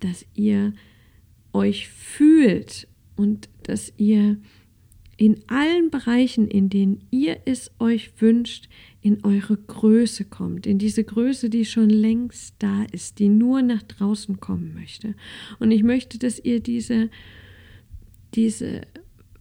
dass 0.00 0.26
ihr 0.34 0.72
euch 1.52 1.88
fühlt 1.88 2.88
und 3.16 3.48
dass 3.62 3.92
ihr 3.96 4.38
in 5.16 5.40
allen 5.46 5.90
Bereichen, 5.90 6.48
in 6.48 6.68
denen 6.68 7.04
ihr 7.10 7.38
es 7.44 7.70
euch 7.78 8.20
wünscht, 8.20 8.68
in 9.00 9.24
eure 9.24 9.56
Größe 9.56 10.24
kommt, 10.24 10.66
in 10.66 10.78
diese 10.78 11.04
Größe, 11.04 11.50
die 11.50 11.64
schon 11.64 11.88
längst 11.88 12.56
da 12.58 12.84
ist, 12.90 13.20
die 13.20 13.28
nur 13.28 13.62
nach 13.62 13.82
draußen 13.82 14.40
kommen 14.40 14.74
möchte. 14.74 15.14
Und 15.60 15.70
ich 15.70 15.84
möchte, 15.84 16.18
dass 16.18 16.40
ihr 16.40 16.60
diese 16.60 17.10
diese 18.34 18.82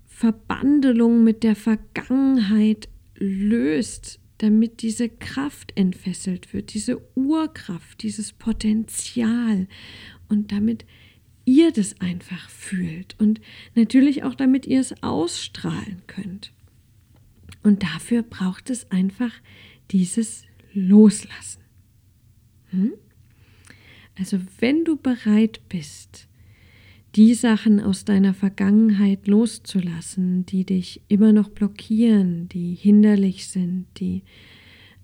Verbandelung 0.05 1.23
mit 1.23 1.43
der 1.43 1.55
Vergangenheit 1.55 2.89
löst, 3.15 4.19
damit 4.37 4.81
diese 4.81 5.09
Kraft 5.09 5.71
entfesselt 5.75 6.53
wird, 6.53 6.73
diese 6.73 7.01
Urkraft, 7.15 8.03
dieses 8.03 8.33
Potenzial 8.33 9.67
und 10.29 10.51
damit 10.51 10.85
ihr 11.45 11.71
das 11.71 11.99
einfach 11.99 12.49
fühlt 12.49 13.15
und 13.19 13.41
natürlich 13.75 14.23
auch 14.23 14.35
damit 14.35 14.65
ihr 14.65 14.79
es 14.79 15.01
ausstrahlen 15.03 16.01
könnt. 16.07 16.53
Und 17.63 17.83
dafür 17.83 18.23
braucht 18.23 18.69
es 18.69 18.91
einfach 18.91 19.31
dieses 19.91 20.43
Loslassen. 20.73 21.61
Hm? 22.69 22.93
Also 24.17 24.39
wenn 24.59 24.83
du 24.83 24.95
bereit 24.97 25.61
bist, 25.69 26.27
die 27.15 27.35
Sachen 27.35 27.79
aus 27.79 28.05
deiner 28.05 28.33
Vergangenheit 28.33 29.27
loszulassen, 29.27 30.45
die 30.45 30.65
dich 30.65 31.01
immer 31.07 31.31
noch 31.31 31.49
blockieren, 31.49 32.49
die 32.49 32.73
hinderlich 32.73 33.47
sind, 33.47 33.85
die 33.99 34.23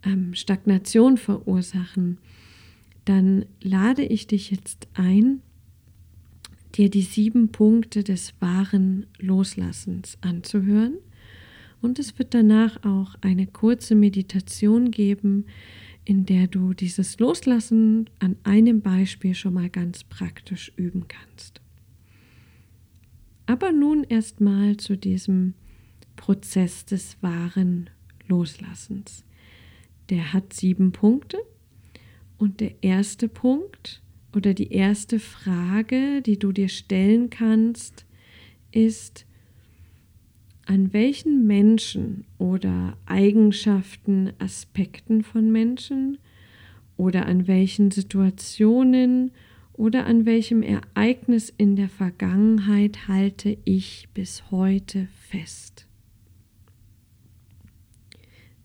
ähm, 0.04 0.34
Stagnation 0.34 1.18
verursachen, 1.18 2.18
dann 3.06 3.46
lade 3.62 4.04
ich 4.04 4.28
dich 4.28 4.50
jetzt 4.50 4.88
ein, 4.94 5.42
dir 6.76 6.90
die 6.90 7.02
sieben 7.02 7.50
Punkte 7.50 8.04
des 8.04 8.34
wahren 8.40 9.06
Loslassens 9.20 10.18
anzuhören. 10.22 10.96
Und 11.82 12.00
es 12.00 12.18
wird 12.20 12.34
danach 12.34 12.84
auch 12.84 13.16
eine 13.22 13.48
kurze 13.48 13.96
Meditation 13.96 14.92
geben, 14.92 15.46
in 16.06 16.26
der 16.26 16.48
du 16.48 16.74
dieses 16.74 17.20
Loslassen 17.20 18.10
an 18.20 18.36
einem 18.44 18.82
Beispiel 18.82 19.34
schon 19.36 19.54
mal 19.54 19.70
ganz 19.70 20.04
praktisch 20.04 20.72
üben 20.76 21.06
kannst. 21.08 21.62
Aber 23.50 23.72
nun 23.72 24.04
erstmal 24.04 24.78
zu 24.78 24.96
diesem 24.96 25.56
Prozess 26.16 26.86
des 26.86 27.18
wahren 27.24 27.90
Loslassens. 28.28 29.26
Der 30.12 30.34
hat 30.34 30.54
sieben 30.54 30.92
Punkte 30.92 31.40
und 32.38 32.60
der 32.60 32.84
erste 32.84 33.28
Punkt 33.28 34.04
oder 34.36 34.54
die 34.54 34.72
erste 34.72 35.18
Frage, 35.18 36.22
die 36.22 36.38
du 36.38 36.52
dir 36.52 36.70
stellen 36.70 37.32
kannst, 37.32 38.06
ist, 38.72 39.26
an 40.68 40.94
welchen 40.94 41.48
Menschen 41.48 42.26
oder 42.38 42.98
Eigenschaften, 43.08 44.32
Aspekten 44.38 45.24
von 45.24 45.52
Menschen 45.52 46.20
oder 46.98 47.26
an 47.26 47.48
welchen 47.48 47.90
Situationen 47.90 49.32
oder 49.80 50.06
an 50.08 50.26
welchem 50.26 50.62
Ereignis 50.62 51.54
in 51.58 51.78
der 51.78 51.88
Vergangenheit 51.88 53.08
halte 53.08 53.58
ich 53.64 54.10
bis 54.14 54.52
heute 54.52 55.08
fest? 55.30 55.88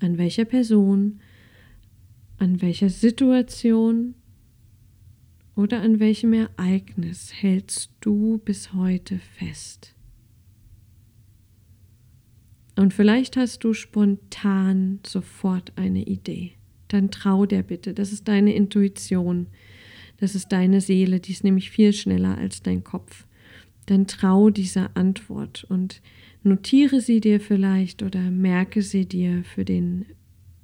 An 0.01 0.19
welcher 0.19 0.45
Person, 0.45 1.21
an 2.39 2.61
welcher 2.61 2.89
Situation 2.91 4.17
oder 5.55 5.83
an 5.83 6.01
welchem 6.01 6.33
Ereignis 6.33 7.33
hältst 7.33 7.93
du 8.01 8.39
bis 8.39 8.73
heute 8.73 9.21
fest? 9.21 9.95
Und 12.75 12.93
vielleicht 12.93 13.37
hast 13.37 13.63
du 13.63 13.73
spontan 13.73 14.99
sofort 15.07 15.73
eine 15.77 16.03
Idee. 16.03 16.55
Dann 16.89 17.13
trau 17.13 17.47
der 17.47 17.63
bitte. 17.63 17.95
Das 17.95 18.11
ist 18.11 18.27
deine 18.27 18.53
Intuition. 18.53 19.47
Das 20.25 20.35
ist 20.35 20.53
deine 20.53 20.81
Seele, 20.81 21.21
die 21.21 21.33
ist 21.33 21.45
nämlich 21.45 21.71
viel 21.71 21.93
schneller 21.93 22.39
als 22.39 22.63
dein 22.63 22.83
Kopf. 22.83 23.27
Dann 23.85 24.07
trau 24.07 24.49
dieser 24.49 24.97
Antwort 24.97 25.65
und 25.65 26.01
notiere 26.43 27.03
sie 27.03 27.21
dir 27.21 27.41
vielleicht 27.41 28.03
oder 28.03 28.31
merke 28.31 28.81
sie 28.81 29.05
dir 29.05 29.45
für, 29.45 29.67
den, 29.67 30.07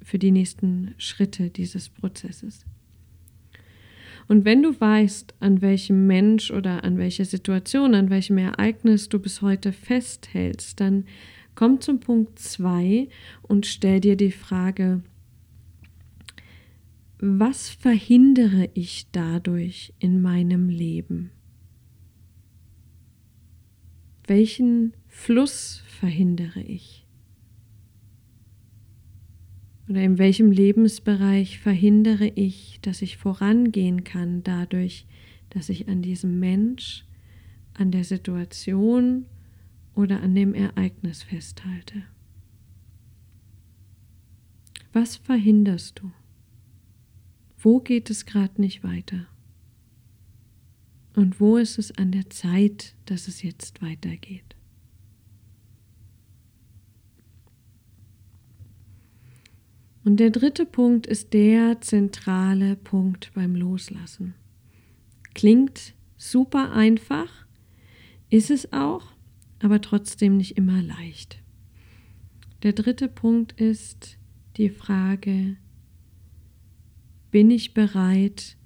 für 0.03 0.18
die 0.18 0.31
nächsten 0.31 0.94
Schritte 0.96 1.51
dieses 1.51 1.90
Prozesses. 1.90 2.64
Und 4.29 4.46
wenn 4.46 4.62
du 4.62 4.81
weißt, 4.81 5.35
an 5.40 5.61
welchem 5.61 6.07
Mensch 6.07 6.51
oder 6.51 6.83
an 6.83 6.96
welcher 6.96 7.27
Situation, 7.27 7.94
an 7.94 8.09
welchem 8.09 8.38
Ereignis 8.38 9.11
du 9.11 9.18
bis 9.18 9.42
heute 9.42 9.75
festhältst, 9.75 10.81
dann 10.81 11.05
komm 11.55 11.83
zum 11.83 12.01
Punkt 12.01 12.38
2 12.38 13.11
und 13.42 13.66
stell 13.66 14.01
dir 14.01 14.16
die 14.16 14.33
Frage, 14.33 15.03
was 17.23 17.69
verhindere 17.69 18.71
ich 18.73 19.07
dadurch 19.13 19.93
in 19.99 20.23
meinem 20.23 20.71
Leben? 20.71 21.31
Welchen 24.27 24.95
Fluss 25.07 25.83
verhindere 25.87 26.63
ich? 26.63 27.07
Oder 29.89 30.03
in 30.03 30.17
welchem 30.17 30.51
Lebensbereich 30.51 31.59
verhindere 31.59 32.29
ich, 32.29 32.79
dass 32.81 33.03
ich 33.03 33.19
vorangehen 33.19 34.05
kann 34.05 34.43
dadurch, 34.43 35.07
dass 35.51 35.69
ich 35.69 35.89
an 35.89 36.01
diesem 36.01 36.39
Mensch, 36.39 37.05
an 37.75 37.91
der 37.91 38.05
Situation 38.05 39.27
oder 39.95 40.23
an 40.23 40.35
dem 40.35 40.55
Ereignis 40.55 41.23
festhalte? 41.23 42.03
Was 44.93 45.17
verhinderst 45.17 45.99
du? 45.99 46.13
Wo 47.62 47.81
geht 47.81 48.09
es 48.09 48.25
gerade 48.25 48.61
nicht 48.61 48.83
weiter? 48.83 49.27
Und 51.14 51.40
wo 51.40 51.59
ist 51.59 51.79
es 51.79 51.96
an 51.99 52.11
der 52.11 52.31
Zeit, 52.31 52.94
dass 53.05 53.29
es 53.29 53.42
jetzt 53.42 53.83
weitergeht? 53.83 54.57
Und 60.05 60.16
der 60.16 60.31
dritte 60.31 60.64
Punkt 60.64 61.07
ist 61.07 61.35
der 61.35 61.83
zentrale 61.83 62.77
Punkt 62.77 63.33
beim 63.35 63.55
Loslassen. 63.55 64.35
Klingt 65.35 65.94
super 66.16 66.73
einfach, 66.73 67.29
ist 68.31 68.51
es 68.51 68.73
auch, 68.73 69.12
aber 69.59 69.83
trotzdem 69.83 70.38
nicht 70.38 70.57
immer 70.57 70.81
leicht. 70.81 71.42
Der 72.62 72.73
dritte 72.73 73.09
Punkt 73.09 73.53
ist 73.61 74.16
die 74.57 74.70
Frage, 74.70 75.57
bin 77.31 77.51
ich 77.51 77.75
bereit, 77.75 78.57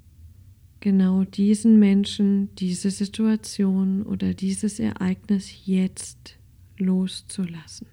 genau 0.80 1.24
diesen 1.24 1.78
Menschen, 1.78 2.54
diese 2.56 2.90
Situation 2.90 4.02
oder 4.02 4.34
dieses 4.34 4.78
Ereignis 4.78 5.66
jetzt 5.66 6.38
loszulassen? 6.78 7.86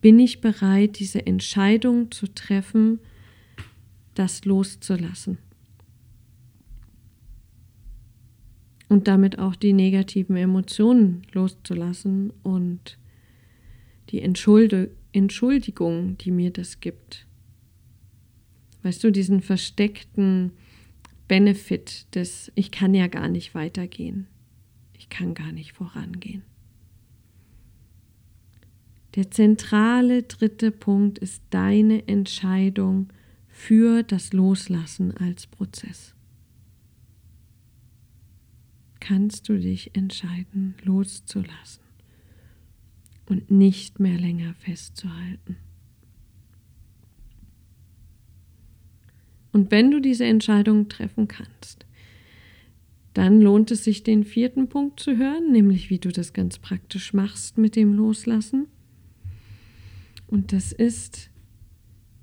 Bin 0.00 0.18
ich 0.18 0.40
bereit, 0.40 0.98
diese 0.98 1.26
Entscheidung 1.26 2.10
zu 2.10 2.26
treffen, 2.26 3.00
das 4.14 4.44
loszulassen? 4.44 5.38
Und 8.88 9.06
damit 9.06 9.38
auch 9.38 9.54
die 9.54 9.72
negativen 9.72 10.36
Emotionen 10.36 11.22
loszulassen 11.32 12.32
und 12.42 12.98
die 14.08 14.20
Entschuldigung, 14.20 16.18
die 16.18 16.30
mir 16.32 16.50
das 16.50 16.80
gibt, 16.80 17.26
Weißt 18.82 19.02
du, 19.04 19.10
diesen 19.10 19.42
versteckten 19.42 20.52
Benefit 21.28 22.14
des, 22.14 22.50
ich 22.54 22.70
kann 22.70 22.94
ja 22.94 23.06
gar 23.06 23.28
nicht 23.28 23.54
weitergehen. 23.54 24.26
Ich 24.98 25.08
kann 25.08 25.34
gar 25.34 25.52
nicht 25.52 25.72
vorangehen. 25.72 26.42
Der 29.14 29.30
zentrale 29.30 30.22
dritte 30.22 30.70
Punkt 30.70 31.18
ist 31.18 31.42
deine 31.50 32.06
Entscheidung 32.06 33.12
für 33.48 34.02
das 34.02 34.32
Loslassen 34.32 35.16
als 35.16 35.46
Prozess. 35.46 36.14
Kannst 39.00 39.48
du 39.48 39.58
dich 39.58 39.96
entscheiden, 39.96 40.74
loszulassen 40.82 41.82
und 43.26 43.50
nicht 43.50 43.98
mehr 43.98 44.18
länger 44.18 44.54
festzuhalten? 44.54 45.56
Und 49.52 49.70
wenn 49.70 49.90
du 49.90 50.00
diese 50.00 50.24
Entscheidung 50.24 50.88
treffen 50.88 51.28
kannst, 51.28 51.86
dann 53.14 53.40
lohnt 53.40 53.70
es 53.70 53.84
sich, 53.84 54.02
den 54.02 54.24
vierten 54.24 54.68
Punkt 54.68 55.00
zu 55.00 55.16
hören, 55.16 55.50
nämlich 55.50 55.90
wie 55.90 55.98
du 55.98 56.10
das 56.10 56.32
ganz 56.32 56.58
praktisch 56.58 57.12
machst 57.12 57.58
mit 57.58 57.74
dem 57.74 57.92
Loslassen. 57.92 58.66
Und 60.28 60.52
das 60.52 60.72
ist 60.72 61.30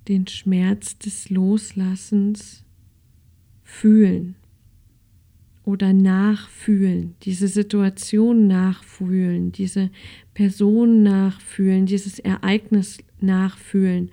den 0.08 0.28
Schmerz 0.28 0.98
des 0.98 1.30
Loslassens 1.30 2.64
fühlen 3.64 4.36
oder 5.66 5.92
nachfühlen, 5.92 7.16
diese 7.24 7.50
Situation 7.50 8.48
nachfühlen, 8.48 9.52
diese 9.52 9.90
Person 10.34 11.04
nachfühlen, 11.04 11.86
dieses 11.86 12.20
Ereignis 12.20 13.00
nachfühlen 13.20 14.12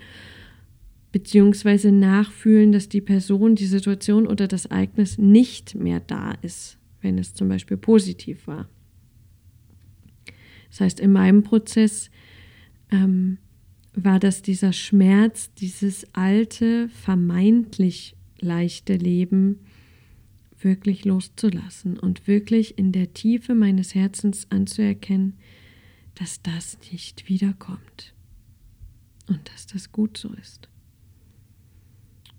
beziehungsweise 1.14 1.92
nachfühlen, 1.92 2.72
dass 2.72 2.88
die 2.88 3.00
Person, 3.00 3.55
die 3.55 3.66
Situation 3.66 4.27
oder 4.27 4.48
das 4.48 4.66
Ereignis 4.66 5.16
nicht 5.16 5.77
mehr 5.77 6.00
da 6.00 6.33
ist, 6.42 6.77
wenn 7.03 7.18
es 7.18 7.35
zum 7.35 7.48
Beispiel 7.48 7.77
positiv 7.77 8.48
war. 8.48 8.68
Das 10.70 10.81
heißt, 10.81 10.98
in 10.98 11.12
meinem 11.12 11.44
Prozess 11.44 12.11
ähm, 12.90 13.38
war 13.94 14.18
das 14.18 14.42
dieser 14.42 14.72
Schmerz, 14.72 15.55
dieses 15.55 16.05
alte, 16.14 16.88
vermeintlich 16.88 18.16
leichte 18.40 18.96
Leben 18.96 19.61
wirklich 20.59 21.05
loszulassen 21.05 21.96
und 21.96 22.27
wirklich 22.27 22.77
in 22.77 22.90
der 22.90 23.14
Tiefe 23.14 23.55
meines 23.55 23.94
Herzens 23.94 24.50
anzuerkennen, 24.50 25.35
dass 26.16 26.42
das 26.42 26.77
nicht 26.90 27.29
wiederkommt 27.29 28.14
und 29.29 29.48
dass 29.48 29.68
das 29.68 29.92
gut 29.92 30.18
so 30.18 30.33
ist. 30.33 30.68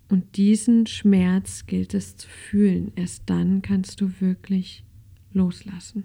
Und 0.08 0.36
diesen 0.36 0.86
Schmerz 0.86 1.66
gilt 1.66 1.94
es 1.94 2.16
zu 2.16 2.28
fühlen. 2.28 2.92
Erst 2.94 3.24
dann 3.26 3.62
kannst 3.62 4.00
du 4.00 4.20
wirklich 4.20 4.84
loslassen. 5.32 6.04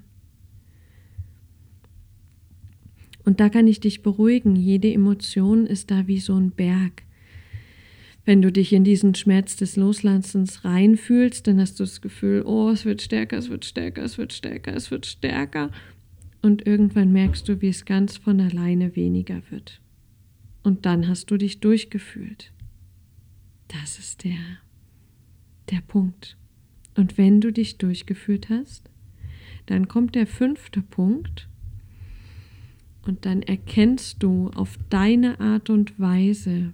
Und 3.24 3.40
da 3.40 3.50
kann 3.50 3.68
ich 3.68 3.80
dich 3.80 4.02
beruhigen. 4.02 4.56
Jede 4.56 4.92
Emotion 4.92 5.68
ist 5.68 5.92
da 5.92 6.08
wie 6.08 6.20
so 6.20 6.36
ein 6.36 6.52
Berg. 6.52 7.04
Wenn 8.26 8.42
du 8.42 8.52
dich 8.52 8.74
in 8.74 8.84
diesen 8.84 9.16
Schmerz 9.16 9.56
des 9.56 9.76
Loslassens 9.76 10.64
reinfühlst, 10.64 11.46
dann 11.48 11.60
hast 11.60 11.80
du 11.80 11.84
das 11.84 12.02
Gefühl, 12.02 12.44
oh, 12.46 12.70
es 12.70 12.86
wird 12.86 13.02
stärker, 13.02 13.38
es 13.38 13.50
wird 13.50 13.66
stärker, 13.66 14.04
es 14.04 14.18
wird 14.18 14.34
stärker, 14.34 14.76
es 14.76 14.92
wird 14.92 15.06
stärker. 15.06 15.72
Und 16.42 16.66
irgendwann 16.66 17.12
merkst 17.12 17.48
du, 17.48 17.62
wie 17.62 17.70
es 17.70 17.86
ganz 17.86 18.18
von 18.18 18.40
alleine 18.40 18.96
weniger 18.96 19.42
wird. 19.50 19.82
Und 20.64 20.86
dann 20.86 21.08
hast 21.08 21.32
du 21.32 21.38
dich 21.38 21.60
durchgefühlt. 21.60 22.52
Das 23.80 24.00
ist 24.00 24.24
der, 24.24 24.40
der 25.70 25.82
Punkt. 25.82 26.38
Und 26.96 27.18
wenn 27.18 27.40
du 27.40 27.52
dich 27.52 27.78
durchgeführt 27.78 28.50
hast, 28.50 28.90
Dann 29.68 29.88
kommt 29.88 30.16
der 30.16 30.28
fünfte 30.28 30.82
Punkt. 30.82 31.48
Und 33.04 33.26
dann 33.26 33.42
erkennst 33.42 34.22
du 34.22 34.50
auf 34.50 34.78
deine 34.90 35.40
Art 35.40 35.70
und 35.70 36.00
Weise, 36.00 36.74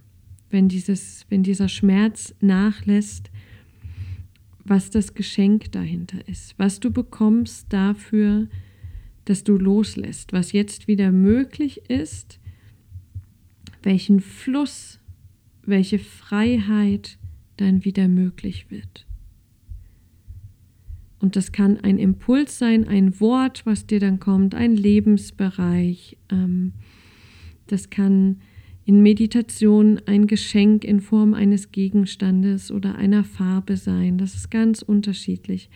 wenn, 0.50 0.68
dieses, 0.68 1.26
wenn 1.30 1.44
dieser 1.44 1.70
Schmerz 1.70 2.34
nachlässt, 2.42 3.30
was 4.64 4.90
das 4.90 5.14
Geschenk 5.14 5.72
dahinter 5.72 6.28
ist, 6.28 6.58
was 6.58 6.80
du 6.80 6.92
bekommst 6.92 7.72
dafür, 7.72 8.48
dass 9.26 9.44
du 9.44 9.58
loslässt, 9.58 10.34
was 10.34 10.52
jetzt 10.52 10.88
wieder 10.88 11.12
möglich 11.12 11.90
ist, 11.90 12.40
welchen 13.84 14.20
Fluss, 14.20 14.97
welche 15.68 16.00
Freiheit 16.00 17.20
dann 17.58 17.86
wieder 17.86 18.08
möglich 18.08 18.70
wird. 18.70 19.06
Und 21.20 21.36
das 21.36 21.52
kann 21.52 21.80
ein 21.80 21.98
Impuls 21.98 22.60
sein, 22.60 22.88
ein 22.88 23.20
Wort, 23.20 23.66
was 23.66 23.88
dir 23.88 24.00
dann 24.00 24.20
kommt, 24.20 24.54
ein 24.54 24.76
Lebensbereich. 24.76 26.18
Ähm, 26.30 26.74
das 27.66 27.90
kann 27.90 28.38
in 28.86 29.02
Meditation 29.02 30.00
ein 30.06 30.28
Geschenk 30.28 30.84
in 30.86 31.02
Form 31.02 31.34
eines 31.34 31.72
Gegenstandes 31.72 32.72
oder 32.72 32.96
einer 32.96 33.24
Farbe 33.24 33.78
sein. 33.78 34.18
Das 34.18 34.36
ist 34.36 34.50
ganz 34.50 34.82
unterschiedlich. 34.82 35.70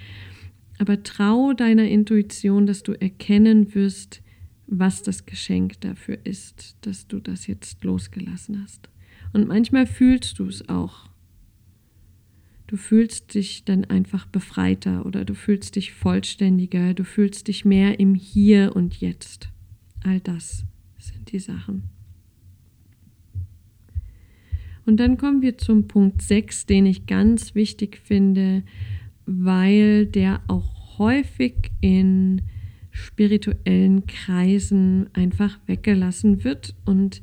Aber 0.77 1.03
trau 1.03 1.53
deiner 1.53 1.87
Intuition, 1.87 2.65
dass 2.65 2.83
du 2.83 2.93
erkennen 2.93 3.75
wirst, 3.75 4.21
was 4.67 5.03
das 5.03 5.25
Geschenk 5.25 5.81
dafür 5.81 6.19
ist, 6.23 6.77
dass 6.81 7.07
du 7.07 7.19
das 7.19 7.47
jetzt 7.47 7.83
losgelassen 7.83 8.63
hast. 8.63 8.89
Und 9.33 9.47
manchmal 9.47 9.87
fühlst 9.87 10.39
du 10.39 10.47
es 10.47 10.67
auch. 10.69 11.09
Du 12.67 12.77
fühlst 12.77 13.33
dich 13.33 13.65
dann 13.65 13.85
einfach 13.85 14.25
befreiter 14.25 15.05
oder 15.05 15.25
du 15.25 15.33
fühlst 15.33 15.75
dich 15.75 15.91
vollständiger, 15.91 16.93
du 16.93 17.03
fühlst 17.03 17.47
dich 17.47 17.65
mehr 17.65 17.99
im 17.99 18.15
Hier 18.15 18.75
und 18.75 19.01
Jetzt. 19.01 19.49
All 20.03 20.21
das 20.21 20.65
sind 20.97 21.31
die 21.31 21.39
Sachen. 21.39 21.89
Und 24.85 24.97
dann 24.99 25.17
kommen 25.17 25.41
wir 25.41 25.57
zum 25.57 25.87
Punkt 25.87 26.21
6, 26.21 26.65
den 26.65 26.85
ich 26.85 27.05
ganz 27.05 27.55
wichtig 27.55 27.97
finde, 28.03 28.63
weil 29.25 30.05
der 30.05 30.41
auch 30.47 30.97
häufig 30.97 31.71
in 31.81 32.41
spirituellen 32.91 34.05
Kreisen 34.05 35.09
einfach 35.13 35.59
weggelassen 35.65 36.43
wird 36.43 36.75
und 36.85 37.21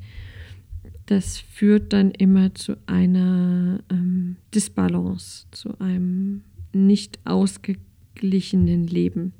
das 1.09 1.39
führt 1.39 1.91
dann 1.91 2.11
immer 2.11 2.53
zu 2.53 2.77
einer 2.85 3.83
ähm, 3.89 4.35
Disbalance, 4.53 5.47
zu 5.49 5.79
einem 5.79 6.43
nicht 6.71 7.17
ausgeglichenen 7.25 8.85
Leben. 8.85 9.33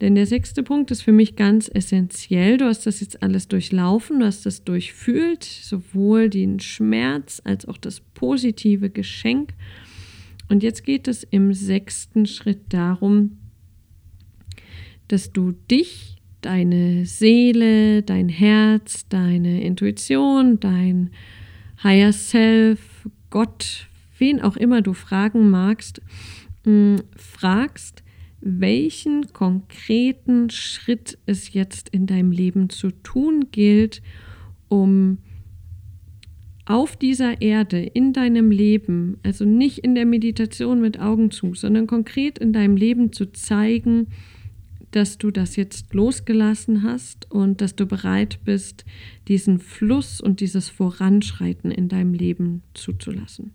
Denn 0.00 0.16
der 0.16 0.26
sechste 0.26 0.64
Punkt 0.64 0.90
ist 0.90 1.02
für 1.02 1.12
mich 1.12 1.36
ganz 1.36 1.70
essentiell. 1.72 2.56
Du 2.56 2.64
hast 2.64 2.84
das 2.84 3.00
jetzt 3.00 3.22
alles 3.22 3.46
durchlaufen, 3.46 4.18
du 4.18 4.26
hast 4.26 4.44
das 4.44 4.64
durchfühlt, 4.64 5.44
sowohl 5.44 6.30
den 6.30 6.58
Schmerz 6.58 7.40
als 7.44 7.66
auch 7.66 7.78
das 7.78 8.00
positive 8.00 8.90
Geschenk. 8.90 9.54
Und 10.48 10.64
jetzt 10.64 10.82
geht 10.82 11.06
es 11.06 11.22
im 11.22 11.54
sechsten 11.54 12.26
Schritt 12.26 12.72
darum, 12.72 13.38
dass 15.06 15.32
du 15.32 15.52
dich 15.70 16.17
deine 16.40 17.06
Seele, 17.06 18.02
dein 18.02 18.28
Herz, 18.28 19.08
deine 19.08 19.62
Intuition, 19.62 20.60
dein 20.60 21.10
Higher 21.82 22.12
Self, 22.12 23.08
Gott, 23.30 23.88
wen 24.18 24.40
auch 24.40 24.56
immer 24.56 24.82
du 24.82 24.94
fragen 24.94 25.50
magst, 25.50 26.00
mm, 26.64 26.96
fragst, 27.16 28.02
welchen 28.40 29.32
konkreten 29.32 30.50
Schritt 30.50 31.18
es 31.26 31.52
jetzt 31.52 31.88
in 31.88 32.06
deinem 32.06 32.30
Leben 32.30 32.70
zu 32.70 32.90
tun 32.90 33.48
gilt, 33.50 34.00
um 34.68 35.18
auf 36.64 36.96
dieser 36.96 37.40
Erde, 37.40 37.80
in 37.80 38.12
deinem 38.12 38.50
Leben, 38.50 39.18
also 39.22 39.44
nicht 39.44 39.78
in 39.78 39.94
der 39.94 40.04
Meditation 40.04 40.80
mit 40.80 41.00
Augen 41.00 41.30
zu, 41.30 41.54
sondern 41.54 41.86
konkret 41.86 42.38
in 42.38 42.52
deinem 42.52 42.76
Leben 42.76 43.12
zu 43.12 43.32
zeigen, 43.32 44.08
dass 44.90 45.18
du 45.18 45.30
das 45.30 45.56
jetzt 45.56 45.92
losgelassen 45.94 46.82
hast 46.82 47.30
und 47.30 47.60
dass 47.60 47.76
du 47.76 47.86
bereit 47.86 48.40
bist, 48.44 48.84
diesen 49.28 49.58
Fluss 49.58 50.20
und 50.20 50.40
dieses 50.40 50.68
Voranschreiten 50.68 51.70
in 51.70 51.88
deinem 51.88 52.14
Leben 52.14 52.62
zuzulassen. 52.74 53.52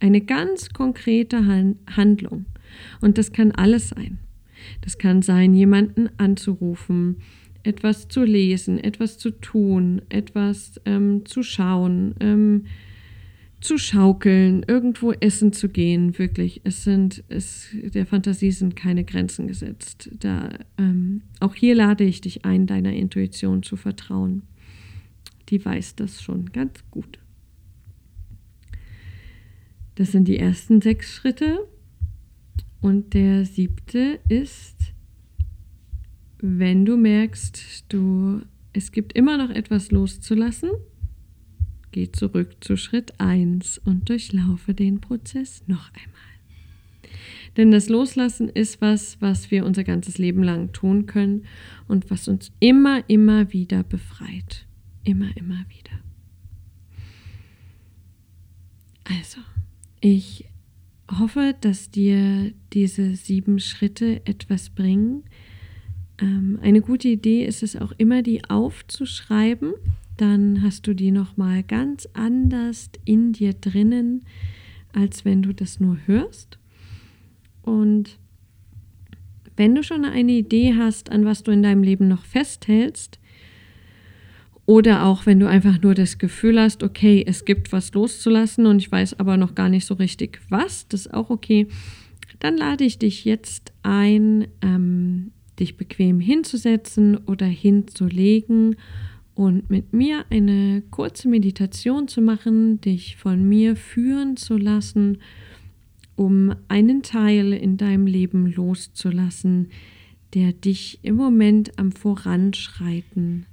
Eine 0.00 0.20
ganz 0.20 0.70
konkrete 0.70 1.46
Handlung. 1.46 2.46
Und 3.00 3.18
das 3.18 3.32
kann 3.32 3.52
alles 3.52 3.90
sein. 3.90 4.18
Das 4.80 4.98
kann 4.98 5.22
sein, 5.22 5.54
jemanden 5.54 6.08
anzurufen, 6.18 7.16
etwas 7.62 8.08
zu 8.08 8.24
lesen, 8.24 8.78
etwas 8.78 9.18
zu 9.18 9.30
tun, 9.30 10.02
etwas 10.08 10.80
ähm, 10.84 11.24
zu 11.24 11.42
schauen, 11.42 12.14
ähm, 12.20 12.64
zu 13.62 13.78
schaukeln, 13.78 14.64
irgendwo 14.66 15.12
essen 15.12 15.52
zu 15.52 15.68
gehen, 15.68 16.18
wirklich. 16.18 16.60
Es 16.64 16.84
sind, 16.84 17.22
es, 17.28 17.68
der 17.72 18.06
Fantasie 18.06 18.50
sind 18.50 18.76
keine 18.76 19.04
Grenzen 19.04 19.46
gesetzt. 19.46 20.10
Da, 20.18 20.50
ähm, 20.78 21.22
auch 21.40 21.54
hier 21.54 21.74
lade 21.74 22.04
ich 22.04 22.20
dich 22.20 22.44
ein, 22.44 22.66
deiner 22.66 22.92
Intuition 22.92 23.62
zu 23.62 23.76
vertrauen. 23.76 24.42
Die 25.48 25.64
weiß 25.64 25.96
das 25.96 26.22
schon 26.22 26.52
ganz 26.52 26.82
gut. 26.90 27.18
Das 29.94 30.12
sind 30.12 30.26
die 30.26 30.38
ersten 30.38 30.80
sechs 30.80 31.14
Schritte. 31.14 31.66
Und 32.80 33.14
der 33.14 33.44
siebte 33.44 34.18
ist, 34.28 34.76
wenn 36.38 36.84
du 36.84 36.96
merkst, 36.96 37.84
du, 37.88 38.42
es 38.72 38.90
gibt 38.90 39.12
immer 39.12 39.38
noch 39.38 39.50
etwas 39.50 39.92
loszulassen, 39.92 40.70
Geh 41.92 42.10
zurück 42.10 42.56
zu 42.60 42.78
Schritt 42.78 43.20
1 43.20 43.78
und 43.84 44.08
durchlaufe 44.08 44.72
den 44.72 45.02
Prozess 45.02 45.62
noch 45.66 45.90
einmal. 45.92 47.12
Denn 47.58 47.70
das 47.70 47.90
Loslassen 47.90 48.48
ist 48.48 48.80
was, 48.80 49.20
was 49.20 49.50
wir 49.50 49.66
unser 49.66 49.84
ganzes 49.84 50.16
Leben 50.16 50.42
lang 50.42 50.72
tun 50.72 51.04
können 51.04 51.44
und 51.88 52.10
was 52.10 52.28
uns 52.28 52.50
immer, 52.60 53.04
immer 53.10 53.52
wieder 53.52 53.82
befreit. 53.82 54.66
Immer, 55.04 55.36
immer 55.36 55.64
wieder. 55.68 56.00
Also, 59.04 59.40
ich 60.00 60.46
hoffe, 61.18 61.54
dass 61.60 61.90
dir 61.90 62.54
diese 62.72 63.16
sieben 63.16 63.58
Schritte 63.58 64.24
etwas 64.24 64.70
bringen. 64.70 65.24
Ähm, 66.16 66.58
eine 66.62 66.80
gute 66.80 67.08
Idee 67.08 67.44
ist 67.44 67.62
es 67.62 67.76
auch 67.76 67.92
immer, 67.98 68.22
die 68.22 68.48
aufzuschreiben 68.48 69.74
dann 70.16 70.62
hast 70.62 70.86
du 70.86 70.94
die 70.94 71.10
noch 71.10 71.36
mal 71.36 71.62
ganz 71.62 72.08
anders 72.12 72.90
in 73.04 73.32
dir 73.32 73.54
drinnen, 73.54 74.24
als 74.92 75.24
wenn 75.24 75.42
du 75.42 75.52
das 75.52 75.80
nur 75.80 75.96
hörst. 76.06 76.58
Und 77.62 78.18
wenn 79.56 79.74
du 79.74 79.82
schon 79.82 80.04
eine 80.04 80.32
Idee 80.32 80.74
hast, 80.76 81.10
an 81.10 81.24
was 81.24 81.42
du 81.42 81.50
in 81.50 81.62
deinem 81.62 81.82
Leben 81.82 82.08
noch 82.08 82.24
festhältst, 82.24 83.18
oder 84.64 85.04
auch 85.04 85.26
wenn 85.26 85.40
du 85.40 85.48
einfach 85.48 85.82
nur 85.82 85.94
das 85.94 86.18
Gefühl 86.18 86.60
hast, 86.60 86.82
okay, 86.82 87.24
es 87.26 87.44
gibt 87.44 87.72
was 87.72 87.92
loszulassen 87.94 88.66
und 88.66 88.78
ich 88.78 88.92
weiß 88.92 89.18
aber 89.18 89.36
noch 89.36 89.54
gar 89.54 89.68
nicht 89.68 89.84
so 89.84 89.94
richtig 89.94 90.40
was, 90.48 90.86
das 90.88 91.06
ist 91.06 91.14
auch 91.14 91.30
okay, 91.30 91.66
dann 92.38 92.56
lade 92.56 92.84
ich 92.84 92.98
dich 92.98 93.24
jetzt 93.24 93.72
ein, 93.82 94.46
ähm, 94.62 95.32
dich 95.58 95.76
bequem 95.76 96.20
hinzusetzen 96.20 97.16
oder 97.26 97.46
hinzulegen 97.46 98.76
und 99.34 99.70
mit 99.70 99.92
mir 99.92 100.24
eine 100.30 100.82
kurze 100.90 101.28
Meditation 101.28 102.08
zu 102.08 102.20
machen, 102.20 102.80
dich 102.80 103.16
von 103.16 103.48
mir 103.48 103.76
führen 103.76 104.36
zu 104.36 104.56
lassen, 104.56 105.18
um 106.16 106.54
einen 106.68 107.02
Teil 107.02 107.52
in 107.52 107.76
deinem 107.76 108.06
Leben 108.06 108.46
loszulassen, 108.46 109.70
der 110.34 110.52
dich 110.52 110.98
im 111.02 111.16
Moment 111.16 111.78
am 111.78 111.92
Voranschreiten 111.92 113.46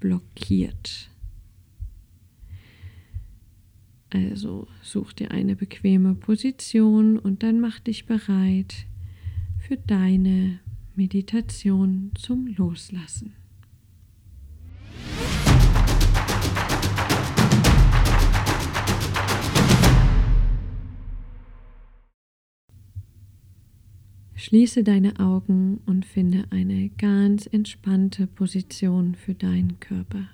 blockiert. 0.00 1.10
Also 4.10 4.68
such 4.82 5.12
dir 5.12 5.32
eine 5.32 5.54
bequeme 5.54 6.14
Position 6.14 7.18
und 7.18 7.42
dann 7.42 7.60
mach 7.60 7.78
dich 7.78 8.06
bereit 8.06 8.86
für 9.58 9.76
deine 9.76 10.60
Meditation 10.96 12.12
zum 12.14 12.46
Loslassen. 12.46 13.34
Schließe 24.48 24.82
deine 24.82 25.20
Augen 25.20 25.80
und 25.84 26.06
finde 26.06 26.44
eine 26.48 26.88
ganz 26.88 27.46
entspannte 27.46 28.26
Position 28.26 29.14
für 29.14 29.34
deinen 29.34 29.78
Körper. 29.78 30.26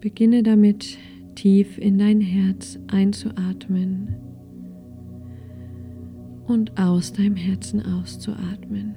Beginne 0.00 0.42
damit 0.42 0.96
tief 1.34 1.76
in 1.76 1.98
dein 1.98 2.22
Herz 2.22 2.78
einzuatmen 2.86 4.16
und 6.46 6.80
aus 6.80 7.12
deinem 7.12 7.36
Herzen 7.36 7.84
auszuatmen. 7.84 8.96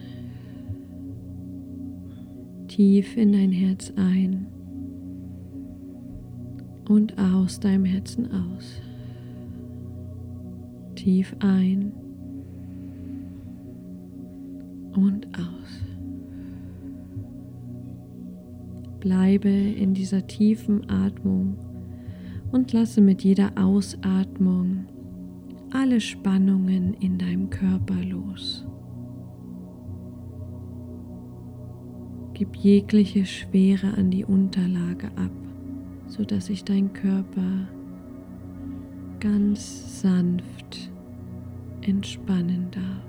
Tief 2.72 3.18
in 3.18 3.34
dein 3.34 3.52
Herz 3.52 3.92
ein 3.98 4.48
und 6.88 7.20
aus 7.20 7.60
deinem 7.60 7.84
Herzen 7.84 8.32
aus. 8.32 8.82
Tief 10.96 11.36
ein 11.40 11.92
und 14.94 15.28
aus. 15.38 15.82
Bleibe 19.02 19.50
in 19.50 19.94
dieser 19.94 20.26
tiefen 20.26 20.90
Atmung 20.90 21.58
und 22.54 22.72
lasse 22.72 23.02
mit 23.02 23.22
jeder 23.22 23.52
Ausatmung 23.58 24.86
alle 25.74 26.00
Spannungen 26.00 26.94
in 26.94 27.18
deinem 27.18 27.50
Körper 27.50 28.02
los. 28.02 28.66
Gib 32.42 32.56
jegliche 32.56 33.24
Schwere 33.24 33.94
an 34.00 34.10
die 34.10 34.26
Unterlage 34.26 35.10
ab, 35.16 35.30
sodass 36.08 36.48
sich 36.48 36.64
dein 36.64 36.92
Körper 36.92 37.68
ganz 39.20 40.02
sanft 40.02 40.90
entspannen 41.82 42.72
darf. 42.72 43.06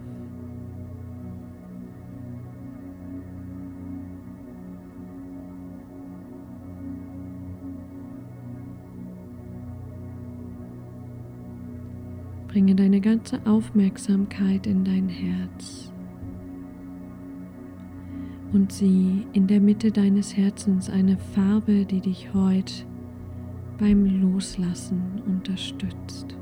Bringe 12.49 12.75
deine 12.75 13.01
ganze 13.01 13.41
Aufmerksamkeit 13.47 14.67
in 14.67 14.85
dein 14.85 15.09
Herz 15.09 15.92
und 18.53 18.73
sieh 18.73 19.27
in 19.33 19.47
der 19.47 19.61
Mitte 19.61 19.91
deines 19.91 20.37
Herzens 20.37 20.91
eine 20.91 21.17
Farbe, 21.35 21.85
die 21.85 22.01
dich 22.01 22.33
heute 22.35 22.85
beim 23.79 24.05
Loslassen 24.21 25.23
unterstützt. 25.27 26.37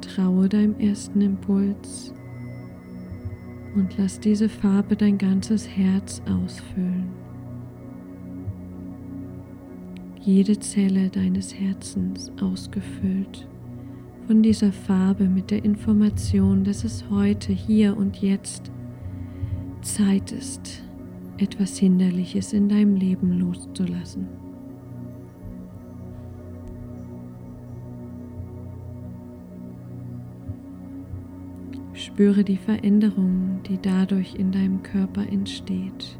Traue 0.00 0.48
deinem 0.48 0.78
ersten 0.78 1.20
Impuls 1.20 2.12
und 3.74 3.96
lass 3.96 4.18
diese 4.18 4.48
Farbe 4.48 4.96
dein 4.96 5.18
ganzes 5.18 5.68
Herz 5.68 6.22
ausfüllen. 6.26 7.08
Jede 10.20 10.58
Zelle 10.58 11.08
deines 11.08 11.54
Herzens 11.54 12.32
ausgefüllt 12.40 13.46
von 14.26 14.42
dieser 14.42 14.72
Farbe 14.72 15.28
mit 15.28 15.52
der 15.52 15.64
Information, 15.64 16.64
dass 16.64 16.82
es 16.82 17.04
heute, 17.08 17.52
hier 17.52 17.96
und 17.96 18.20
jetzt 18.20 18.72
Zeit 19.86 20.32
ist, 20.32 20.82
etwas 21.38 21.78
Hinderliches 21.78 22.52
in 22.52 22.68
deinem 22.68 22.96
Leben 22.96 23.38
loszulassen. 23.38 24.26
Spüre 31.92 32.42
die 32.42 32.56
Veränderung, 32.56 33.60
die 33.68 33.78
dadurch 33.80 34.34
in 34.34 34.50
deinem 34.50 34.82
Körper 34.82 35.26
entsteht. 35.26 36.18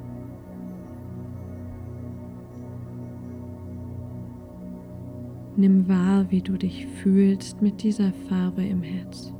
Nimm 5.57 5.89
wahr, 5.89 6.27
wie 6.31 6.43
du 6.43 6.57
dich 6.57 6.87
fühlst 6.87 7.63
mit 7.63 7.83
dieser 7.83 8.13
Farbe 8.29 8.65
im 8.65 8.83
Herz. 8.83 9.36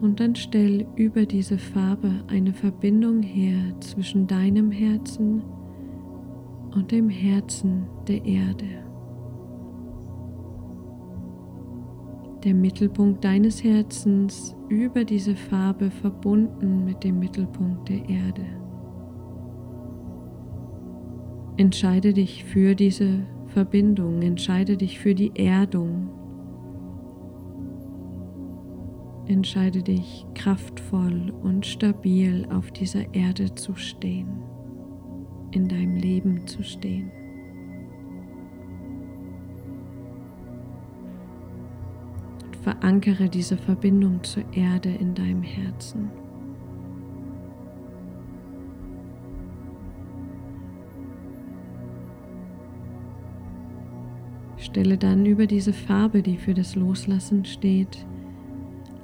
Und 0.00 0.18
dann 0.18 0.34
stell 0.34 0.86
über 0.96 1.26
diese 1.26 1.58
Farbe 1.58 2.24
eine 2.28 2.54
Verbindung 2.54 3.22
her 3.22 3.74
zwischen 3.80 4.26
deinem 4.26 4.70
Herzen 4.70 5.42
und 6.74 6.90
dem 6.90 7.08
Herzen 7.08 7.86
der 8.08 8.24
Erde. 8.24 8.66
Der 12.44 12.54
Mittelpunkt 12.54 13.22
deines 13.22 13.62
Herzens 13.62 14.56
über 14.70 15.04
diese 15.04 15.36
Farbe 15.36 15.90
verbunden 15.90 16.86
mit 16.86 17.04
dem 17.04 17.18
Mittelpunkt 17.18 17.88
der 17.90 18.08
Erde. 18.08 18.46
Entscheide 21.58 22.14
dich 22.14 22.44
für 22.44 22.74
diese 22.74 23.26
Verbindung, 23.48 24.22
entscheide 24.22 24.78
dich 24.78 24.98
für 24.98 25.14
die 25.14 25.32
Erdung. 25.34 26.08
Entscheide 29.30 29.80
dich 29.80 30.26
kraftvoll 30.34 31.32
und 31.44 31.64
stabil 31.64 32.48
auf 32.50 32.72
dieser 32.72 33.14
Erde 33.14 33.54
zu 33.54 33.76
stehen, 33.76 34.42
in 35.52 35.68
deinem 35.68 35.94
Leben 35.94 36.48
zu 36.48 36.64
stehen. 36.64 37.12
Und 42.44 42.56
verankere 42.56 43.28
diese 43.28 43.56
Verbindung 43.56 44.20
zur 44.24 44.42
Erde 44.52 44.90
in 44.90 45.14
deinem 45.14 45.44
Herzen. 45.44 46.10
Stelle 54.56 54.98
dann 54.98 55.24
über 55.24 55.46
diese 55.46 55.72
Farbe, 55.72 56.20
die 56.20 56.36
für 56.36 56.52
das 56.52 56.74
Loslassen 56.74 57.44
steht, 57.44 58.04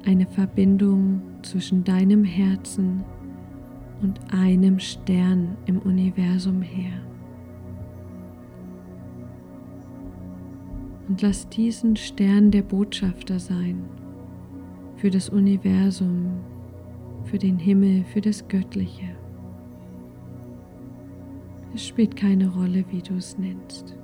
eine 0.07 0.25
Verbindung 0.25 1.21
zwischen 1.41 1.83
deinem 1.83 2.23
Herzen 2.23 3.03
und 4.01 4.21
einem 4.33 4.79
Stern 4.79 5.57
im 5.65 5.79
Universum 5.79 6.61
her. 6.61 6.93
Und 11.09 11.21
lass 11.21 11.49
diesen 11.49 11.97
Stern 11.97 12.51
der 12.51 12.61
Botschafter 12.61 13.37
sein 13.37 13.83
für 14.95 15.09
das 15.09 15.27
Universum, 15.27 16.39
für 17.25 17.37
den 17.37 17.59
Himmel, 17.59 18.05
für 18.05 18.21
das 18.21 18.47
Göttliche. 18.47 19.09
Es 21.75 21.85
spielt 21.85 22.15
keine 22.15 22.47
Rolle, 22.47 22.85
wie 22.91 23.01
du 23.01 23.15
es 23.15 23.37
nennst. 23.37 23.97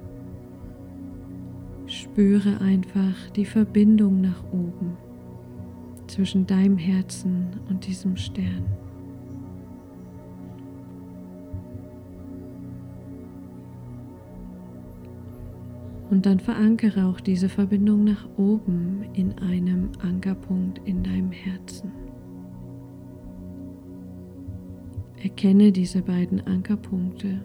Spüre 1.86 2.60
einfach 2.60 3.30
die 3.38 3.46
Verbindung 3.46 4.20
nach 4.20 4.44
oben 4.52 4.98
zwischen 6.14 6.46
deinem 6.46 6.78
Herzen 6.78 7.48
und 7.70 7.88
diesem 7.88 8.16
Stern. 8.16 8.66
Und 16.12 16.28
dann 16.28 16.40
verankere 16.40 17.08
auch 17.08 17.20
diese 17.20 17.50
Verbindung 17.50 18.04
nach 18.04 18.28
oben 18.38 19.06
in 19.14 19.36
einem 19.40 19.90
Ankerpunkt 20.04 20.80
in 20.86 21.02
deinem 21.02 21.32
Herzen. 21.32 21.92
Erkenne 25.24 25.72
diese 25.72 26.04
beiden 26.04 26.42
Ankerpunkte 26.42 27.42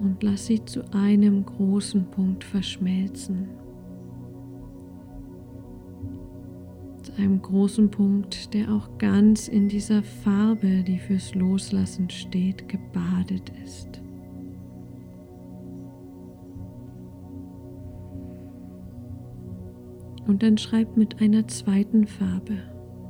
und 0.00 0.20
lass 0.24 0.46
sie 0.46 0.64
zu 0.64 0.82
einem 0.92 1.46
großen 1.46 2.06
Punkt 2.06 2.42
verschmelzen. 2.42 3.59
Einem 7.20 7.42
großen 7.42 7.90
Punkt, 7.90 8.54
der 8.54 8.72
auch 8.72 8.98
ganz 8.98 9.48
in 9.48 9.68
dieser 9.68 10.02
Farbe, 10.02 10.82
die 10.82 10.98
fürs 10.98 11.34
Loslassen 11.34 12.08
steht, 12.10 12.68
gebadet 12.68 13.52
ist. 13.64 14.00
Und 20.26 20.42
dann 20.42 20.58
schreib 20.58 20.96
mit 20.96 21.20
einer 21.20 21.46
zweiten 21.48 22.06
Farbe, 22.06 22.58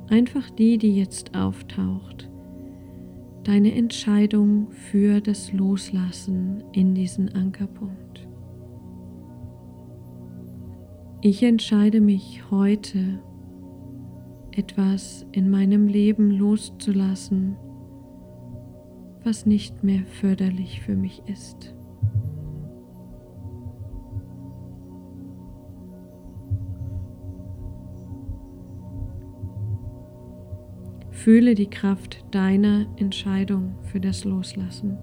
einfach 0.09 0.49
die, 0.49 0.77
die 0.77 0.95
jetzt 0.95 1.35
auftaucht, 1.35 2.29
deine 3.43 3.73
Entscheidung 3.73 4.71
für 4.71 5.21
das 5.21 5.53
Loslassen 5.53 6.63
in 6.73 6.95
diesen 6.95 7.29
Ankerpunkt. 7.29 8.27
Ich 11.21 11.43
entscheide 11.43 12.01
mich 12.01 12.49
heute, 12.49 13.21
etwas 14.51 15.25
in 15.31 15.49
meinem 15.49 15.87
Leben 15.87 16.31
loszulassen, 16.31 17.55
was 19.23 19.45
nicht 19.45 19.83
mehr 19.83 20.05
förderlich 20.05 20.81
für 20.81 20.95
mich 20.95 21.21
ist. 21.27 21.75
Fühle 31.11 31.53
die 31.53 31.69
Kraft 31.69 32.25
deiner 32.31 32.87
Entscheidung 32.97 33.75
für 33.83 33.99
das 33.99 34.23
Loslassen. 34.23 34.97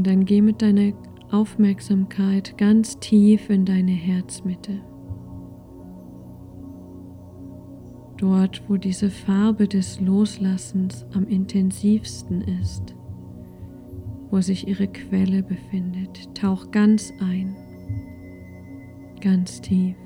Und 0.00 0.06
dann 0.06 0.24
geh 0.24 0.40
mit 0.40 0.62
deiner 0.62 0.94
Aufmerksamkeit 1.30 2.56
ganz 2.56 2.98
tief 3.00 3.50
in 3.50 3.66
deine 3.66 3.90
Herzmitte. 3.90 4.80
Dort, 8.16 8.62
wo 8.66 8.78
diese 8.78 9.10
Farbe 9.10 9.68
des 9.68 10.00
Loslassens 10.00 11.04
am 11.12 11.26
intensivsten 11.26 12.40
ist, 12.40 12.96
wo 14.30 14.40
sich 14.40 14.66
ihre 14.66 14.88
Quelle 14.88 15.42
befindet, 15.42 16.34
tauch 16.34 16.70
ganz 16.70 17.12
ein, 17.20 17.54
ganz 19.20 19.60
tief 19.60 19.96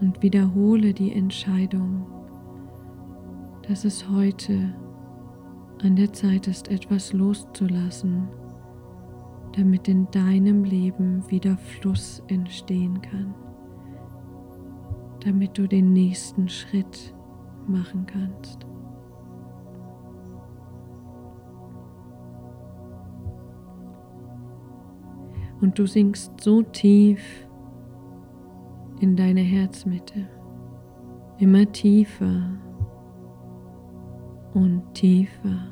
und 0.00 0.22
wiederhole 0.22 0.94
die 0.94 1.10
Entscheidung, 1.10 2.06
dass 3.66 3.84
es 3.84 4.08
heute 4.08 4.72
an 5.82 5.96
der 5.96 6.12
Zeit 6.12 6.46
ist, 6.46 6.68
etwas 6.68 7.12
loszulassen, 7.12 8.28
damit 9.56 9.88
in 9.88 10.10
deinem 10.10 10.64
Leben 10.64 11.28
wieder 11.30 11.56
Fluss 11.56 12.22
entstehen 12.28 13.00
kann, 13.00 13.34
damit 15.24 15.56
du 15.56 15.66
den 15.66 15.92
nächsten 15.92 16.48
Schritt 16.48 17.14
machen 17.66 18.06
kannst. 18.06 18.66
Und 25.60 25.78
du 25.78 25.86
sinkst 25.86 26.40
so 26.40 26.62
tief 26.62 27.46
in 29.00 29.16
deine 29.16 29.42
Herzmitte, 29.42 30.26
immer 31.38 31.70
tiefer 31.70 32.50
und 34.54 34.82
tiefer, 34.94 35.68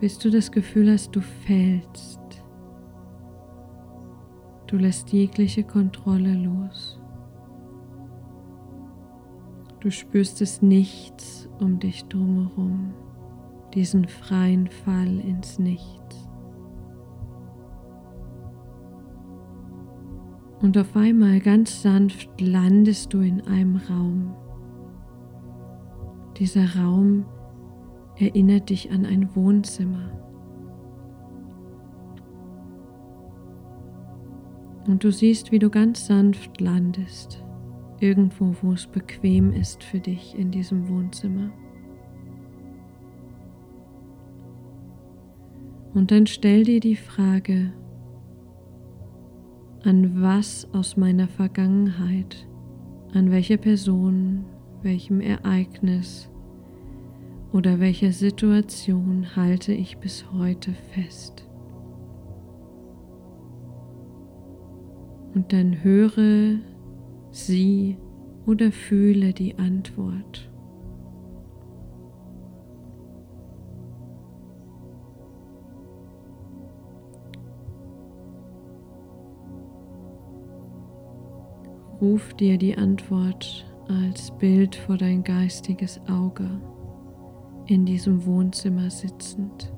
bis 0.00 0.18
du 0.18 0.30
das 0.30 0.50
Gefühl 0.50 0.90
hast, 0.90 1.14
du 1.14 1.20
fällst. 1.20 2.20
Du 4.66 4.76
lässt 4.76 5.12
jegliche 5.12 5.62
Kontrolle 5.64 6.34
los. 6.34 6.98
Du 9.80 9.90
spürst 9.90 10.40
es 10.40 10.62
nichts 10.62 11.48
um 11.60 11.78
dich 11.78 12.04
drumherum, 12.06 12.94
diesen 13.74 14.08
freien 14.08 14.68
Fall 14.68 15.18
ins 15.20 15.58
Nichts. 15.58 16.28
Und 20.60 20.78
auf 20.78 20.96
einmal 20.96 21.40
ganz 21.40 21.82
sanft 21.82 22.40
landest 22.40 23.12
du 23.12 23.20
in 23.20 23.40
einem 23.42 23.76
Raum. 23.76 24.34
Dieser 26.38 26.76
Raum 26.76 27.24
erinnert 28.16 28.70
dich 28.70 28.90
an 28.90 29.04
ein 29.06 29.34
Wohnzimmer. 29.34 30.10
Und 34.86 35.04
du 35.04 35.12
siehst, 35.12 35.52
wie 35.52 35.58
du 35.58 35.70
ganz 35.70 36.06
sanft 36.06 36.60
landest, 36.60 37.44
irgendwo, 38.00 38.54
wo 38.62 38.72
es 38.72 38.86
bequem 38.86 39.52
ist 39.52 39.84
für 39.84 40.00
dich 40.00 40.36
in 40.36 40.50
diesem 40.50 40.88
Wohnzimmer. 40.88 41.50
Und 45.94 46.10
dann 46.10 46.26
stell 46.26 46.64
dir 46.64 46.80
die 46.80 46.96
Frage, 46.96 47.72
an 49.84 50.22
was 50.22 50.66
aus 50.72 50.96
meiner 50.96 51.28
Vergangenheit, 51.28 52.46
an 53.14 53.30
welche 53.30 53.58
Person, 53.58 54.44
welchem 54.82 55.20
Ereignis 55.20 56.28
oder 57.52 57.80
welcher 57.80 58.12
Situation 58.12 59.36
halte 59.36 59.72
ich 59.72 59.98
bis 59.98 60.24
heute 60.32 60.72
fest. 60.94 61.46
Und 65.34 65.52
dann 65.52 65.82
höre 65.82 66.58
sie 67.30 67.96
oder 68.46 68.72
fühle 68.72 69.32
die 69.32 69.56
Antwort. 69.58 70.50
Ruf 82.00 82.34
dir 82.34 82.58
die 82.58 82.76
Antwort 82.76 83.71
als 83.88 84.30
Bild 84.38 84.74
vor 84.74 84.96
dein 84.96 85.24
geistiges 85.24 86.00
Auge 86.08 86.48
in 87.66 87.84
diesem 87.84 88.24
Wohnzimmer 88.26 88.90
sitzend. 88.90 89.72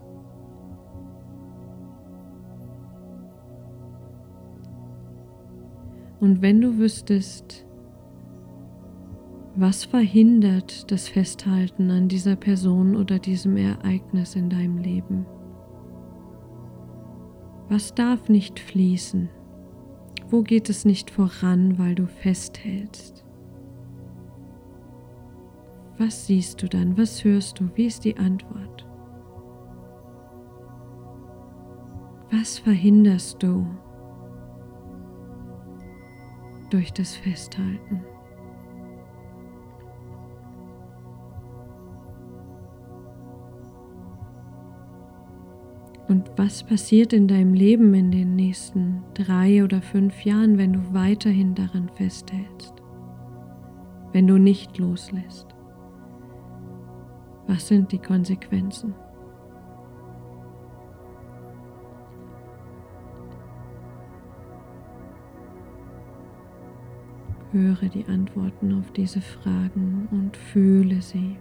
Und 6.20 6.40
wenn 6.40 6.60
du 6.60 6.78
wüsstest, 6.78 7.66
was 9.56 9.84
verhindert 9.84 10.90
das 10.90 11.06
Festhalten 11.06 11.90
an 11.90 12.08
dieser 12.08 12.34
Person 12.34 12.96
oder 12.96 13.18
diesem 13.18 13.56
Ereignis 13.56 14.34
in 14.34 14.50
deinem 14.50 14.78
Leben? 14.78 15.26
Was 17.68 17.94
darf 17.94 18.28
nicht 18.28 18.58
fließen? 18.58 19.28
Wo 20.28 20.42
geht 20.42 20.70
es 20.70 20.84
nicht 20.84 21.10
voran, 21.10 21.78
weil 21.78 21.94
du 21.94 22.06
festhältst? 22.06 23.23
Was 26.04 26.26
siehst 26.26 26.62
du 26.62 26.68
dann? 26.68 26.98
Was 26.98 27.24
hörst 27.24 27.60
du? 27.60 27.70
Wie 27.76 27.86
ist 27.86 28.04
die 28.04 28.14
Antwort? 28.18 28.86
Was 32.30 32.58
verhinderst 32.58 33.42
du 33.42 33.66
durch 36.68 36.92
das 36.92 37.16
Festhalten? 37.16 38.04
Und 46.08 46.30
was 46.36 46.64
passiert 46.64 47.14
in 47.14 47.28
deinem 47.28 47.54
Leben 47.54 47.94
in 47.94 48.10
den 48.10 48.36
nächsten 48.36 49.02
drei 49.14 49.64
oder 49.64 49.80
fünf 49.80 50.22
Jahren, 50.26 50.58
wenn 50.58 50.74
du 50.74 50.92
weiterhin 50.92 51.54
daran 51.54 51.88
festhältst? 51.94 52.74
Wenn 54.12 54.26
du 54.26 54.36
nicht 54.36 54.76
loslässt? 54.76 55.53
Was 57.46 57.68
sind 57.68 57.92
die 57.92 57.98
Konsequenzen? 57.98 58.94
Höre 67.52 67.88
die 67.88 68.04
Antworten 68.06 68.78
auf 68.78 68.90
diese 68.92 69.20
Fragen 69.20 70.08
und 70.10 70.36
fühle 70.36 71.00
sie. 71.00 71.36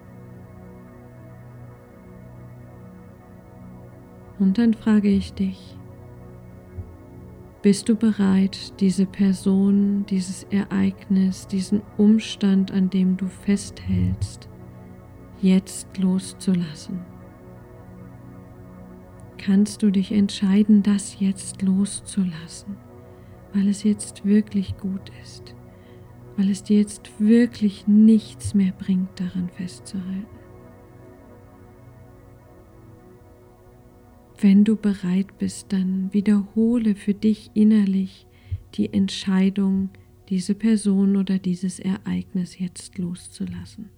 Und 4.39 4.57
dann 4.57 4.73
frage 4.73 5.09
ich 5.09 5.33
dich, 5.33 5.77
bist 7.63 7.87
du 7.87 7.95
bereit, 7.95 8.79
diese 8.81 9.05
Person, 9.05 10.05
dieses 10.09 10.43
Ereignis, 10.51 11.47
diesen 11.47 11.81
Umstand, 11.97 12.71
an 12.71 12.89
dem 12.89 13.15
du 13.15 13.27
festhältst, 13.27 14.49
jetzt 15.43 15.97
loszulassen? 15.97 17.01
Kannst 19.37 19.83
du 19.83 19.91
dich 19.91 20.13
entscheiden, 20.13 20.83
das 20.83 21.19
jetzt 21.19 21.61
loszulassen, 21.61 22.77
weil 23.53 23.67
es 23.67 23.83
jetzt 23.83 24.25
wirklich 24.25 24.77
gut 24.77 25.11
ist, 25.21 25.53
weil 26.37 26.49
es 26.49 26.63
dir 26.63 26.77
jetzt 26.77 27.19
wirklich 27.19 27.87
nichts 27.87 28.53
mehr 28.53 28.71
bringt, 28.71 29.19
daran 29.19 29.49
festzuhalten? 29.49 30.25
Wenn 34.39 34.63
du 34.63 34.77
bereit 34.77 35.37
bist, 35.37 35.73
dann 35.73 36.13
wiederhole 36.13 36.95
für 36.95 37.13
dich 37.13 37.51
innerlich 37.53 38.27
die 38.75 38.93
Entscheidung, 38.93 39.89
diese 40.29 40.55
Person 40.55 41.17
oder 41.17 41.37
dieses 41.37 41.79
Ereignis 41.79 42.59
jetzt 42.59 42.97
loszulassen. 42.97 43.89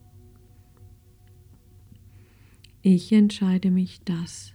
Ich 2.88 3.12
entscheide 3.12 3.72
mich, 3.72 4.02
das 4.06 4.54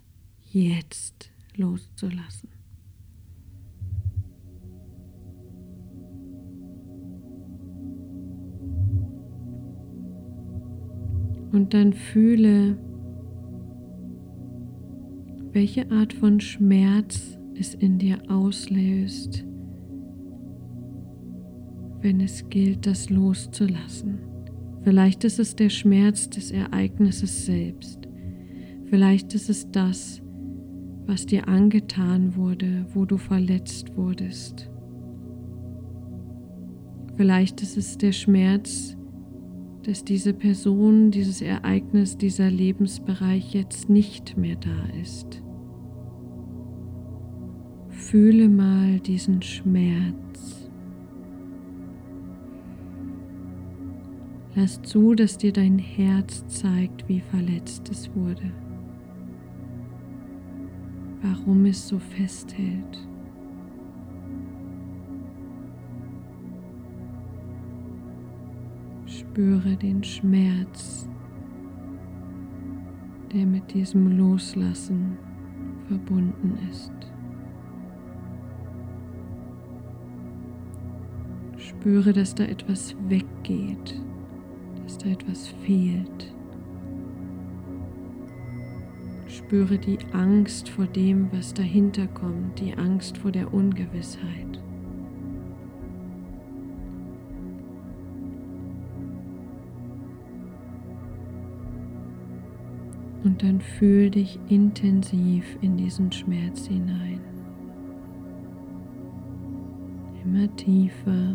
jetzt 0.52 1.32
loszulassen. 1.56 2.48
Und 11.50 11.74
dann 11.74 11.92
fühle, 11.92 12.78
welche 15.50 15.90
Art 15.90 16.12
von 16.12 16.38
Schmerz 16.38 17.36
es 17.56 17.74
in 17.74 17.98
dir 17.98 18.22
auslöst, 18.30 19.44
wenn 22.00 22.20
es 22.20 22.48
gilt, 22.48 22.86
das 22.86 23.10
loszulassen 23.10 24.20
Vielleicht 24.82 25.24
ist 25.24 25.38
es 25.38 25.56
der 25.56 25.68
Schmerz 25.68 26.30
des 26.30 26.50
Ereignisses 26.50 27.44
selbst. 27.44 28.09
Vielleicht 28.90 29.34
ist 29.34 29.48
es 29.48 29.70
das, 29.70 30.20
was 31.06 31.24
dir 31.24 31.46
angetan 31.46 32.34
wurde, 32.34 32.86
wo 32.92 33.04
du 33.04 33.18
verletzt 33.18 33.96
wurdest. 33.96 34.68
Vielleicht 37.16 37.62
ist 37.62 37.76
es 37.76 37.98
der 37.98 38.10
Schmerz, 38.10 38.96
dass 39.84 40.04
diese 40.04 40.34
Person, 40.34 41.12
dieses 41.12 41.40
Ereignis, 41.40 42.18
dieser 42.18 42.50
Lebensbereich 42.50 43.54
jetzt 43.54 43.88
nicht 43.88 44.36
mehr 44.36 44.56
da 44.56 45.00
ist. 45.00 45.40
Fühle 47.90 48.48
mal 48.48 48.98
diesen 48.98 49.40
Schmerz. 49.40 50.68
Lass 54.56 54.82
zu, 54.82 55.14
dass 55.14 55.38
dir 55.38 55.52
dein 55.52 55.78
Herz 55.78 56.44
zeigt, 56.48 57.08
wie 57.08 57.20
verletzt 57.20 57.88
es 57.88 58.12
wurde. 58.16 58.50
Warum 61.22 61.66
es 61.66 61.86
so 61.86 61.98
festhält. 61.98 63.06
Spüre 69.06 69.76
den 69.76 70.02
Schmerz, 70.02 71.08
der 73.32 73.44
mit 73.44 73.72
diesem 73.72 74.16
Loslassen 74.16 75.18
verbunden 75.88 76.58
ist. 76.70 76.92
Spüre, 81.58 82.12
dass 82.12 82.34
da 82.34 82.44
etwas 82.44 82.96
weggeht, 83.08 84.00
dass 84.82 84.98
da 84.98 85.10
etwas 85.10 85.48
fehlt. 85.64 86.34
Spüre 89.50 89.78
die 89.78 89.98
Angst 90.12 90.68
vor 90.68 90.86
dem, 90.86 91.26
was 91.32 91.52
dahinter 91.52 92.06
kommt, 92.06 92.60
die 92.60 92.72
Angst 92.72 93.18
vor 93.18 93.32
der 93.32 93.52
Ungewissheit. 93.52 94.62
Und 103.24 103.42
dann 103.42 103.60
fühl 103.60 104.10
dich 104.10 104.38
intensiv 104.48 105.58
in 105.60 105.76
diesen 105.76 106.12
Schmerz 106.12 106.68
hinein. 106.68 107.20
Immer 110.24 110.54
tiefer 110.54 111.34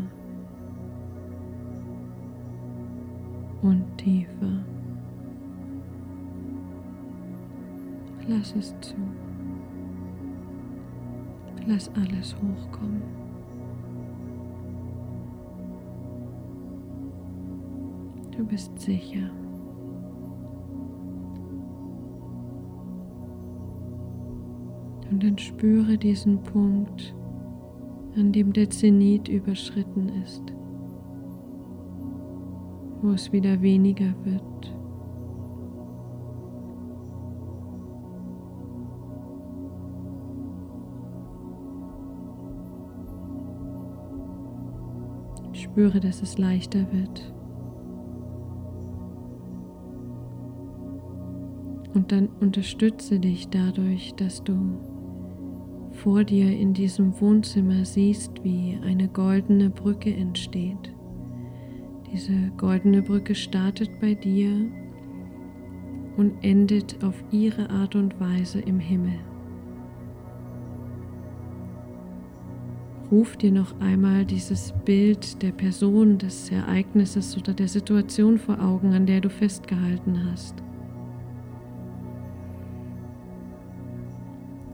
und 3.61 3.83
tiefer. 3.97 4.63
Lass 8.27 8.55
es 8.55 8.75
zu. 8.81 8.95
Lass 11.67 11.89
alles 11.95 12.35
hochkommen. 12.35 13.01
Du 18.31 18.45
bist 18.45 18.79
sicher. 18.79 19.29
Und 25.09 25.23
dann 25.23 25.37
spüre 25.37 25.97
diesen 25.97 26.41
Punkt, 26.43 27.15
an 28.15 28.31
dem 28.31 28.53
der 28.53 28.69
Zenit 28.69 29.27
überschritten 29.27 30.09
ist 30.23 30.55
wo 33.05 33.11
es 33.11 33.31
wieder 33.31 33.61
weniger 33.61 34.13
wird. 34.23 34.74
Spüre, 45.75 45.99
dass 45.99 46.21
es 46.21 46.37
leichter 46.37 46.87
wird. 46.93 47.33
Und 51.93 52.13
dann 52.13 52.29
unterstütze 52.39 53.19
dich 53.19 53.49
dadurch, 53.49 54.13
dass 54.15 54.41
du 54.41 54.55
vor 55.91 56.23
dir 56.23 56.49
in 56.49 56.73
diesem 56.73 57.19
Wohnzimmer 57.19 57.83
siehst, 57.83 58.41
wie 58.41 58.79
eine 58.85 59.09
goldene 59.09 59.69
Brücke 59.69 60.13
entsteht. 60.13 60.93
Diese 62.09 62.51
goldene 62.55 63.01
Brücke 63.01 63.35
startet 63.35 63.99
bei 63.99 64.13
dir 64.13 64.71
und 66.15 66.41
endet 66.41 67.03
auf 67.03 67.21
ihre 67.31 67.69
Art 67.69 67.95
und 67.95 68.17
Weise 68.17 68.61
im 68.61 68.79
Himmel. 68.79 69.19
Ruf 73.15 73.37
dir 73.37 73.53
noch 73.53 73.79
einmal 73.79 74.25
dieses 74.25 74.73
Bild 74.83 75.41
der 75.41 75.53
Person, 75.53 76.17
des 76.17 76.51
Ereignisses 76.51 77.37
oder 77.37 77.53
der 77.53 77.69
Situation 77.69 78.37
vor 78.37 78.59
Augen, 78.59 78.93
an 78.93 79.05
der 79.05 79.21
du 79.21 79.29
festgehalten 79.29 80.29
hast. 80.29 80.61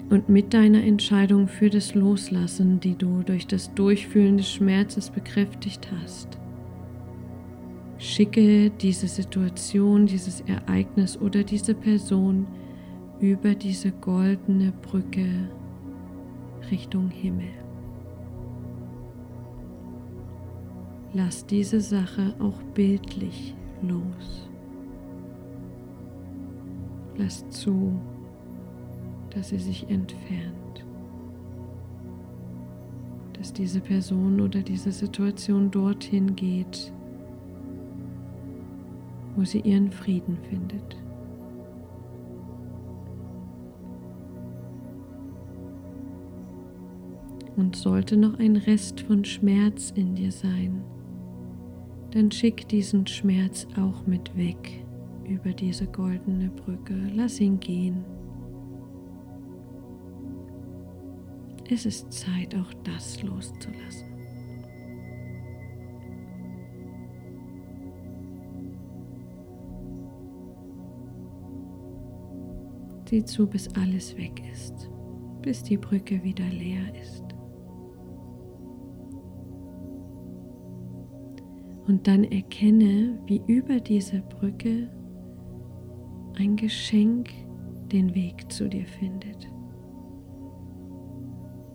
Und 0.09 0.27
mit 0.27 0.55
deiner 0.55 0.83
Entscheidung 0.83 1.47
für 1.47 1.69
das 1.69 1.93
Loslassen, 1.93 2.79
die 2.79 2.95
du 2.95 3.21
durch 3.21 3.45
das 3.45 3.75
Durchfühlen 3.75 4.37
des 4.37 4.51
Schmerzes 4.51 5.11
bekräftigt 5.11 5.89
hast, 6.01 6.39
Schicke 7.99 8.71
diese 8.71 9.07
Situation, 9.07 10.07
dieses 10.07 10.41
Ereignis 10.41 11.15
oder 11.15 11.43
diese 11.43 11.75
Person 11.75 12.47
über 13.19 13.53
diese 13.53 13.91
goldene 13.91 14.73
Brücke 14.81 15.27
Richtung 16.71 17.11
Himmel. 17.11 17.60
Lass 21.13 21.45
diese 21.45 21.81
Sache 21.81 22.33
auch 22.39 22.61
bildlich 22.73 23.53
los. 23.81 24.49
Lass 27.17 27.49
zu, 27.49 27.99
dass 29.31 29.49
sie 29.49 29.59
sich 29.59 29.89
entfernt. 29.89 30.85
Dass 33.33 33.51
diese 33.51 33.81
Person 33.81 34.39
oder 34.39 34.61
diese 34.61 34.93
Situation 34.93 35.69
dorthin 35.69 36.33
geht, 36.33 36.93
wo 39.35 39.43
sie 39.43 39.59
ihren 39.59 39.91
Frieden 39.91 40.37
findet. 40.49 40.95
Und 47.57 47.75
sollte 47.75 48.15
noch 48.15 48.39
ein 48.39 48.55
Rest 48.55 49.01
von 49.01 49.25
Schmerz 49.25 49.91
in 49.91 50.15
dir 50.15 50.31
sein, 50.31 50.81
dann 52.11 52.29
schick 52.29 52.67
diesen 52.67 53.07
Schmerz 53.07 53.65
auch 53.77 54.05
mit 54.05 54.35
weg 54.35 54.83
über 55.25 55.53
diese 55.53 55.87
goldene 55.87 56.49
Brücke. 56.49 56.93
Lass 57.15 57.39
ihn 57.39 57.59
gehen. 57.59 58.03
Es 61.69 61.85
ist 61.85 62.11
Zeit, 62.11 62.53
auch 62.53 62.73
das 62.83 63.23
loszulassen. 63.23 64.11
Sieh 73.05 73.25
zu, 73.25 73.45
bis 73.45 73.67
alles 73.75 74.15
weg 74.17 74.41
ist, 74.51 74.89
bis 75.41 75.63
die 75.63 75.75
Brücke 75.77 76.23
wieder 76.23 76.47
leer 76.47 76.93
ist. 77.01 77.30
Und 81.91 82.07
dann 82.07 82.23
erkenne, 82.23 83.19
wie 83.25 83.41
über 83.47 83.81
diese 83.81 84.21
Brücke 84.21 84.89
ein 86.37 86.55
Geschenk 86.55 87.29
den 87.91 88.15
Weg 88.15 88.49
zu 88.49 88.69
dir 88.69 88.85
findet. 88.85 89.51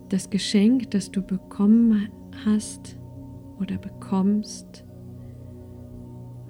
Das 0.09 0.31
Geschenk, 0.31 0.91
das 0.93 1.11
du 1.11 1.21
bekommen 1.21 2.09
hast 2.47 2.99
oder 3.61 3.77
bekommst, 3.77 4.87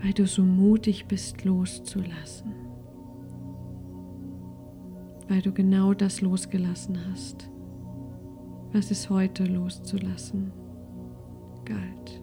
weil 0.01 0.13
du 0.13 0.29
so 0.29 0.45
mutig 0.45 1.07
bist 1.07 1.45
loszulassen 1.45 2.55
weil 5.29 5.43
du 5.43 5.51
genau 5.51 5.93
das 5.93 6.21
losgelassen 6.21 6.97
hast, 7.11 7.51
was 8.73 8.93
es 8.93 9.11
heute 9.11 9.45
loszulassen 9.45 10.53
galt. 11.65 12.23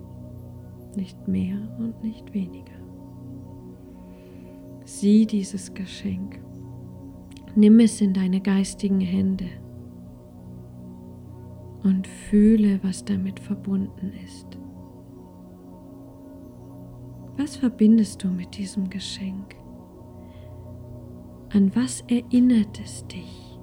Nicht 0.95 1.27
mehr 1.27 1.57
und 1.79 2.03
nicht 2.03 2.33
weniger. 2.33 2.73
Sieh 4.85 5.25
dieses 5.25 5.73
Geschenk. 5.73 6.39
Nimm 7.55 7.79
es 7.79 8.01
in 8.01 8.13
deine 8.13 8.41
geistigen 8.41 8.99
Hände 8.99 9.45
und 11.83 12.07
fühle, 12.07 12.79
was 12.83 13.03
damit 13.05 13.39
verbunden 13.39 14.11
ist. 14.23 14.57
Was 17.37 17.55
verbindest 17.55 18.23
du 18.23 18.27
mit 18.29 18.57
diesem 18.57 18.89
Geschenk? 18.89 19.55
An 21.51 21.75
was 21.75 22.01
erinnert 22.07 22.79
es 22.79 23.05
dich? 23.07 23.59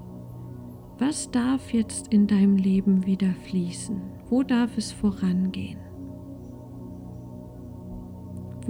Was 0.99 1.31
darf 1.31 1.73
jetzt 1.73 2.09
in 2.09 2.27
deinem 2.27 2.57
Leben 2.57 3.07
wieder 3.07 3.33
fließen? 3.47 4.01
Wo 4.29 4.43
darf 4.43 4.77
es 4.77 4.93
vorangehen? 4.93 5.90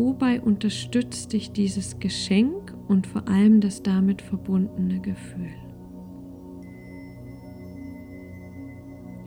Wobei 0.00 0.40
unterstützt 0.40 1.34
dich 1.34 1.52
dieses 1.52 1.98
Geschenk 1.98 2.74
und 2.88 3.06
vor 3.06 3.28
allem 3.28 3.60
das 3.60 3.82
damit 3.82 4.22
verbundene 4.22 4.98
Gefühl? 4.98 5.52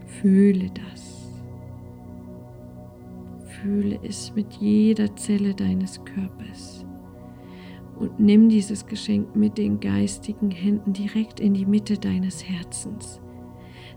Fühle 0.08 0.72
das. 0.72 1.44
Fühle 3.46 4.00
es 4.02 4.34
mit 4.34 4.52
jeder 4.54 5.16
Zelle 5.16 5.54
deines 5.54 6.04
Körpers. 6.06 6.88
Und 8.00 8.20
nimm 8.20 8.50
dieses 8.50 8.88
Geschenk 8.88 9.36
mit 9.36 9.60
den 9.60 9.80
geistigen 9.80 10.50
Händen 10.50 10.92
direkt 10.92 11.40
in 11.40 11.54
die 11.54 11.68
Mitte 11.68 12.00
deines 12.00 12.50
Herzens, 12.50 13.22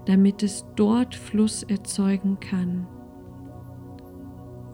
damit 0.04 0.42
es 0.42 0.66
dort 0.76 1.14
Fluss 1.14 1.62
erzeugen 1.62 2.38
kann, 2.38 2.86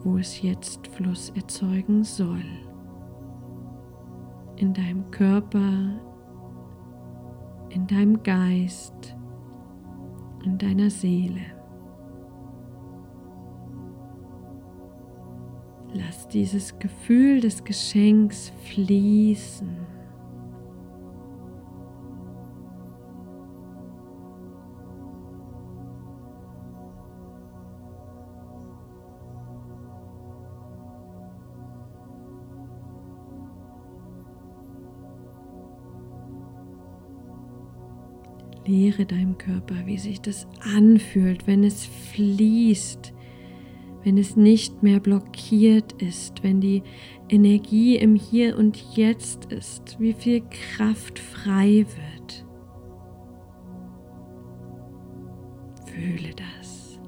wo 0.03 0.17
es 0.17 0.41
jetzt 0.41 0.87
Fluss 0.87 1.29
erzeugen 1.31 2.03
soll. 2.03 2.43
In 4.57 4.73
deinem 4.73 5.09
Körper, 5.11 5.99
in 7.69 7.87
deinem 7.87 8.21
Geist, 8.21 9.15
in 10.43 10.57
deiner 10.57 10.89
Seele. 10.89 11.41
Lass 15.93 16.27
dieses 16.27 16.77
Gefühl 16.79 17.39
des 17.39 17.63
Geschenks 17.63 18.51
fließen. 18.65 19.92
Lehre 38.73 39.05
deinem 39.05 39.37
Körper, 39.37 39.75
wie 39.85 39.99
sich 39.99 40.19
das 40.19 40.47
anfühlt, 40.75 41.45
wenn 41.45 41.63
es 41.63 41.85
fließt, 41.85 43.13
wenn 44.03 44.17
es 44.17 44.35
nicht 44.35 44.81
mehr 44.81 44.99
blockiert 44.99 45.93
ist, 46.01 46.43
wenn 46.43 46.59
die 46.59 46.81
Energie 47.29 47.97
im 47.97 48.15
Hier 48.15 48.57
und 48.57 48.95
Jetzt 48.95 49.53
ist, 49.53 49.99
wie 49.99 50.13
viel 50.13 50.41
Kraft 50.49 51.19
frei 51.19 51.85
wird. 51.85 52.45
Fühle 55.85 56.31
das. 56.35 56.99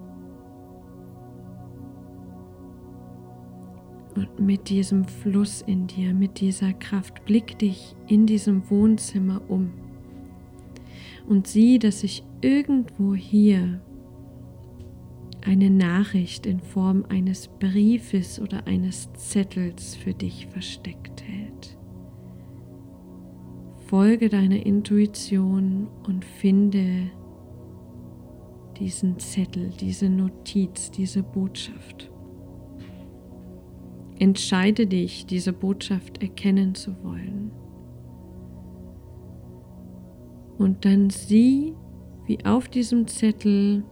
Und 4.15 4.39
mit 4.39 4.69
diesem 4.69 5.03
Fluss 5.05 5.63
in 5.63 5.87
dir, 5.87 6.13
mit 6.13 6.39
dieser 6.39 6.73
Kraft, 6.73 7.25
blick 7.25 7.57
dich 7.57 7.95
in 8.07 8.27
diesem 8.27 8.69
Wohnzimmer 8.69 9.41
um 9.47 9.84
und 11.27 11.47
sieh, 11.47 11.79
dass 11.79 12.01
sich 12.01 12.23
irgendwo 12.41 13.15
hier 13.15 13.81
eine 15.41 15.69
Nachricht 15.69 16.45
in 16.45 16.59
Form 16.59 17.05
eines 17.09 17.47
Briefes 17.47 18.39
oder 18.39 18.65
eines 18.67 19.11
Zettels 19.13 19.95
für 19.95 20.13
dich 20.13 20.47
versteckt 20.47 21.23
hält. 21.23 21.77
Folge 23.87 24.29
deiner 24.29 24.65
Intuition 24.65 25.87
und 26.07 26.25
finde 26.25 27.11
diesen 28.79 29.19
Zettel, 29.19 29.69
diese 29.79 30.09
Notiz, 30.09 30.89
diese 30.89 31.21
Botschaft. 31.21 32.11
Entscheide 34.17 34.87
dich, 34.87 35.25
diese 35.25 35.53
Botschaft 35.53 36.21
erkennen 36.23 36.73
zu 36.73 37.03
wollen. 37.03 37.34
Und 40.57 40.85
dann 40.85 41.09
sieh, 41.09 41.73
wie 42.25 42.43
auf 42.45 42.67
diesem 42.67 43.07
Zettel 43.07 43.83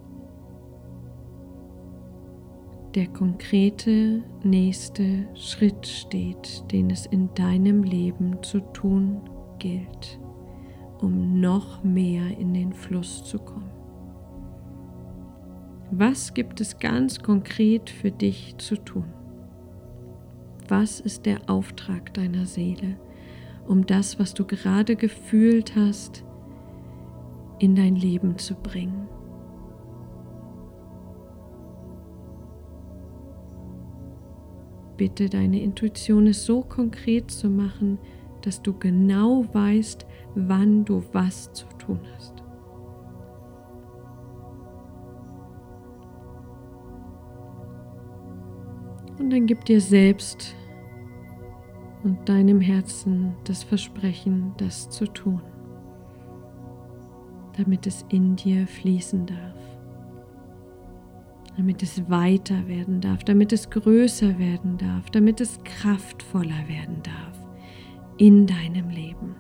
der 2.95 3.07
konkrete 3.07 4.23
nächste 4.43 5.27
Schritt 5.33 5.87
steht, 5.87 6.63
den 6.71 6.91
es 6.91 7.05
in 7.07 7.33
deinem 7.33 7.83
Leben 7.83 8.41
zu 8.43 8.59
tun 8.59 9.21
gilt, 9.57 10.19
um 10.99 11.39
noch 11.39 11.83
mehr 11.83 12.37
in 12.37 12.53
den 12.53 12.73
Fluss 12.73 13.23
zu 13.23 13.39
kommen. 13.39 13.71
Was 15.91 16.33
gibt 16.33 16.61
es 16.61 16.79
ganz 16.79 17.21
konkret 17.21 17.89
für 17.89 18.11
dich 18.11 18.55
zu 18.57 18.75
tun? 18.75 19.05
Was 20.67 20.99
ist 20.99 21.25
der 21.25 21.49
Auftrag 21.49 22.13
deiner 22.13 22.45
Seele, 22.45 22.97
um 23.67 23.85
das, 23.85 24.19
was 24.19 24.33
du 24.33 24.45
gerade 24.45 24.95
gefühlt 24.95 25.75
hast, 25.75 26.23
in 27.63 27.75
dein 27.75 27.95
Leben 27.95 28.37
zu 28.37 28.55
bringen? 28.55 29.07
Bitte 34.97 35.29
deine 35.29 35.61
Intuition 35.61 36.27
ist 36.27 36.43
so 36.43 36.61
konkret 36.61 37.31
zu 37.31 37.49
machen, 37.49 37.99
dass 38.41 38.61
du 38.61 38.77
genau 38.77 39.45
weißt, 39.53 40.05
wann 40.35 40.83
du 40.83 41.03
was 41.13 41.53
zu 41.53 41.65
tun 41.77 42.01
hast. 42.13 42.43
Und 49.19 49.29
dann 49.29 49.45
gib 49.45 49.63
dir 49.63 49.79
selbst 49.79 50.53
und 52.03 52.27
deinem 52.27 52.59
Herzen 52.59 53.37
das 53.45 53.63
Versprechen, 53.63 54.51
das 54.57 54.89
zu 54.89 55.05
tun, 55.05 55.41
damit 57.57 57.87
es 57.87 58.05
in 58.09 58.35
dir 58.35 58.67
fließen 58.67 59.25
darf 59.25 59.63
damit 61.57 61.83
es 61.83 62.09
weiter 62.09 62.67
werden 62.67 63.01
darf, 63.01 63.23
damit 63.23 63.53
es 63.53 63.69
größer 63.69 64.39
werden 64.39 64.77
darf, 64.77 65.09
damit 65.11 65.39
es 65.39 65.59
kraftvoller 65.63 66.67
werden 66.67 67.01
darf 67.03 67.37
in 68.17 68.47
deinem 68.47 68.89
Leben. 68.89 69.35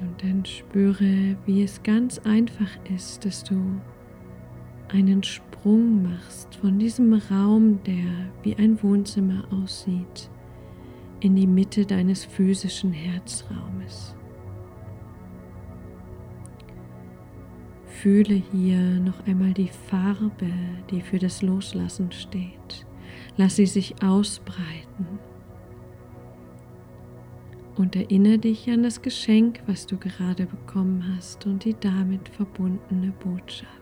Und 0.00 0.22
dann 0.22 0.44
spüre, 0.44 1.36
wie 1.46 1.62
es 1.62 1.82
ganz 1.82 2.18
einfach 2.18 2.70
ist, 2.92 3.24
dass 3.24 3.44
du 3.44 3.80
einen 4.92 5.22
Sprung 5.22 6.02
machst 6.02 6.54
von 6.56 6.78
diesem 6.78 7.14
Raum, 7.14 7.82
der 7.84 8.30
wie 8.42 8.56
ein 8.56 8.82
Wohnzimmer 8.82 9.44
aussieht, 9.50 10.30
in 11.20 11.34
die 11.36 11.46
Mitte 11.46 11.86
deines 11.86 12.24
physischen 12.24 12.92
Herzraumes. 12.92 14.14
Fühle 17.86 18.42
hier 18.52 18.80
noch 19.00 19.26
einmal 19.26 19.54
die 19.54 19.70
Farbe, 19.88 20.50
die 20.90 21.00
für 21.00 21.18
das 21.18 21.40
Loslassen 21.40 22.10
steht. 22.10 22.86
Lass 23.36 23.56
sie 23.56 23.66
sich 23.66 24.02
ausbreiten. 24.02 25.06
Und 27.76 27.96
erinnere 27.96 28.38
dich 28.38 28.68
an 28.68 28.82
das 28.82 29.00
Geschenk, 29.00 29.62
was 29.66 29.86
du 29.86 29.96
gerade 29.96 30.46
bekommen 30.46 31.16
hast 31.16 31.46
und 31.46 31.64
die 31.64 31.76
damit 31.78 32.28
verbundene 32.28 33.12
Botschaft. 33.12 33.81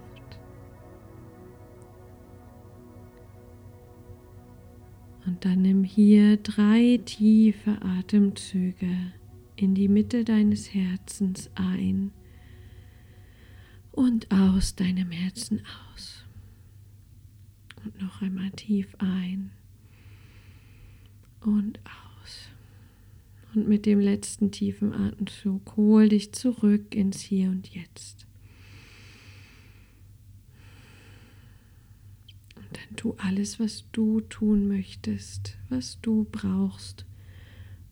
Und 5.27 5.45
dann 5.45 5.63
nimm 5.63 5.85
hier 5.85 6.37
drei 6.39 7.01
tiefe 7.05 7.81
Atemzüge 7.83 9.13
in 9.57 9.75
die 9.75 9.89
Mitte 9.89 10.25
deines 10.25 10.73
Herzens 10.73 11.51
ein 11.55 12.13
und 13.93 14.31
aus 14.31 14.75
deinem 14.77 15.11
Herzen 15.11 15.63
aus. 15.93 16.25
Und 17.85 18.01
noch 18.01 18.23
einmal 18.23 18.51
tief 18.51 18.95
ein 18.99 19.51
und 21.41 21.81
aus. 21.85 22.49
Und 23.55 23.69
mit 23.69 23.85
dem 23.85 24.01
letzten 24.01 24.51
tiefen 24.51 24.95
Atemzug 24.95 25.77
hol 25.77 26.09
dich 26.09 26.33
zurück 26.33 26.95
ins 26.95 27.21
Hier 27.21 27.51
und 27.51 27.69
Jetzt. 27.75 28.27
dann 32.73 32.90
tu 33.01 33.15
alles, 33.17 33.59
was 33.59 33.87
du 33.93 34.21
tun 34.21 34.69
möchtest, 34.69 35.57
was 35.71 36.03
du 36.03 36.27
brauchst, 36.31 37.07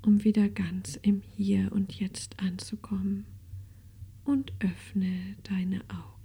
um 0.03 0.23
wieder 0.23 0.51
ganz 0.51 0.97
im 1.01 1.23
Hier 1.23 1.73
und 1.73 1.95
Jetzt 1.99 2.39
anzukommen. 2.39 3.25
Und 4.23 4.53
öffne 4.61 5.35
deine 5.45 5.81
Augen. 5.89 6.18